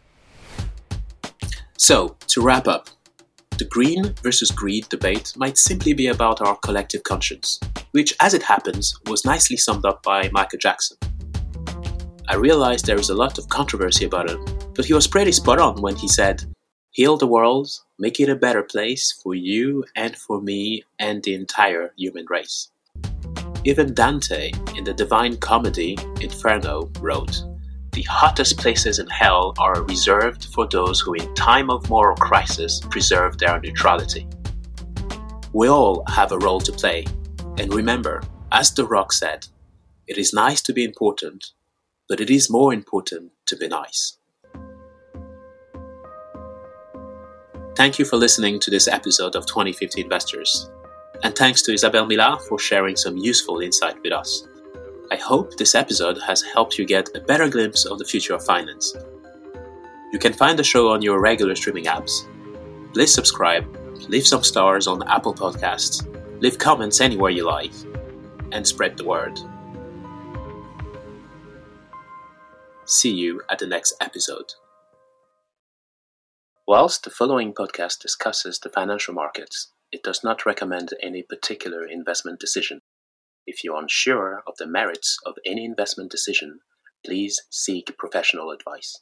So, 1.79 2.17
to 2.27 2.43
wrap 2.43 2.69
up, 2.69 2.91
the 3.57 3.65
green 3.65 4.15
versus 4.23 4.51
greed 4.51 4.89
debate 4.89 5.33
might 5.37 5.57
simply 5.57 5.95
be 5.95 6.09
about 6.09 6.41
our 6.41 6.57
collective 6.57 7.03
conscience, 7.05 7.59
which, 7.93 8.15
as 8.21 8.35
it 8.35 8.43
happens, 8.43 8.95
was 9.07 9.25
nicely 9.25 9.57
summed 9.57 9.87
up 9.87 10.03
by 10.03 10.29
Michael 10.31 10.59
Jackson. 10.59 10.99
I 12.29 12.37
realize 12.37 12.83
there 12.83 13.01
is 13.01 13.09
a 13.09 13.15
lot 13.15 13.39
of 13.39 13.49
controversy 13.49 14.05
about 14.05 14.31
it, 14.31 14.39
but 14.75 14.85
he 14.85 14.93
was 14.93 15.07
pretty 15.07 15.33
spot 15.33 15.59
on 15.59 15.81
when 15.81 15.97
he 15.97 16.07
said, 16.07 16.45
heal 16.99 17.17
the 17.17 17.29
world, 17.29 17.71
make 17.97 18.19
it 18.19 18.29
a 18.29 18.35
better 18.35 18.61
place 18.61 19.13
for 19.23 19.33
you 19.33 19.85
and 19.95 20.17
for 20.17 20.41
me 20.41 20.83
and 20.99 21.23
the 21.23 21.33
entire 21.33 21.93
human 21.97 22.27
race. 22.29 22.73
Even 23.65 23.95
Dante, 23.95 24.51
in 24.77 24.83
the 24.83 24.93
Divine 24.93 25.37
Comedy 25.37 25.97
Inferno, 26.21 26.91
wrote, 26.99 27.45
The 27.93 28.03
hottest 28.03 28.59
places 28.59 28.99
in 28.99 29.07
hell 29.07 29.55
are 29.61 29.85
reserved 29.85 30.47
for 30.47 30.67
those 30.67 30.99
who, 30.99 31.15
in 31.15 31.33
time 31.37 31.71
of 31.71 31.89
moral 31.89 32.17
crisis, 32.17 32.81
preserve 32.91 33.39
their 33.39 33.61
neutrality. 33.61 34.27
We 35.53 35.69
all 35.69 36.03
have 36.09 36.33
a 36.33 36.39
role 36.39 36.61
to 36.63 36.73
play, 36.73 37.07
and 37.59 37.73
remember, 37.73 38.25
as 38.51 38.75
The 38.75 38.85
Rock 38.85 39.13
said, 39.13 39.47
it 40.09 40.19
is 40.19 40.33
nice 40.33 40.61
to 40.63 40.73
be 40.73 40.83
important, 40.83 41.53
but 42.09 42.21
it 42.21 42.29
is 42.29 42.51
more 42.51 42.75
important 42.75 43.31
to 43.47 43.57
be 43.57 43.69
nice. 43.69 44.19
Thank 47.79 48.01
you 48.01 48.05
for 48.05 48.17
listening 48.17 48.59
to 48.59 48.73
this 48.73 48.89
episode 48.89 49.37
of 49.37 49.47
2050 49.47 50.01
Investors. 50.01 50.69
And 51.23 51.33
thanks 51.37 51.63
to 51.63 51.73
Isabel 51.73 52.09
Millat 52.09 52.43
for 52.49 52.59
sharing 52.59 52.97
some 52.97 53.17
useful 53.17 53.61
insight 53.61 54.03
with 54.03 54.13
us. 54.13 54.49
I 55.13 55.15
hope 55.15 55.57
this 55.57 55.77
episode 55.77 56.19
has 56.27 56.43
helped 56.43 56.77
you 56.77 56.85
get 56.85 57.09
a 57.15 57.21
better 57.21 57.49
glimpse 57.49 57.87
of 57.87 58.01
the 58.01 58.05
future 58.05 58.35
of 58.35 58.45
finance. 58.45 58.97
You 60.13 60.19
can 60.19 60.33
find 60.33 60.59
the 60.59 60.65
show 60.65 60.89
on 60.89 61.03
your 61.03 61.21
regular 61.21 61.55
streaming 61.55 61.85
apps. 61.85 62.27
Please 62.95 63.15
subscribe, 63.15 63.65
leave 64.09 64.27
some 64.27 64.43
stars 64.43 64.89
on 64.89 65.09
Apple 65.09 65.33
Podcasts, 65.33 66.03
leave 66.43 66.59
comments 66.59 67.01
anywhere 67.01 67.31
you 67.31 67.47
like, 67.47 67.75
and 68.51 68.67
spread 68.67 68.97
the 68.97 69.05
word. 69.05 69.39
See 72.87 73.15
you 73.15 73.41
at 73.49 73.61
the 73.61 73.69
next 73.69 73.95
episode. 74.01 74.55
Whilst 76.69 77.05
the 77.05 77.11
following 77.11 77.55
podcast 77.55 78.01
discusses 78.01 78.59
the 78.59 78.69
financial 78.69 79.15
markets, 79.15 79.73
it 79.91 80.03
does 80.03 80.23
not 80.23 80.45
recommend 80.45 80.93
any 81.03 81.23
particular 81.23 81.87
investment 81.87 82.39
decision. 82.41 82.83
If 83.47 83.65
you're 83.65 83.81
unsure 83.81 84.43
of 84.47 84.59
the 84.59 84.67
merits 84.67 85.17
of 85.25 85.37
any 85.47 85.65
investment 85.65 86.11
decision, 86.11 86.61
please 87.07 87.41
seek 87.49 87.97
professional 87.97 88.51
advice. 88.51 88.95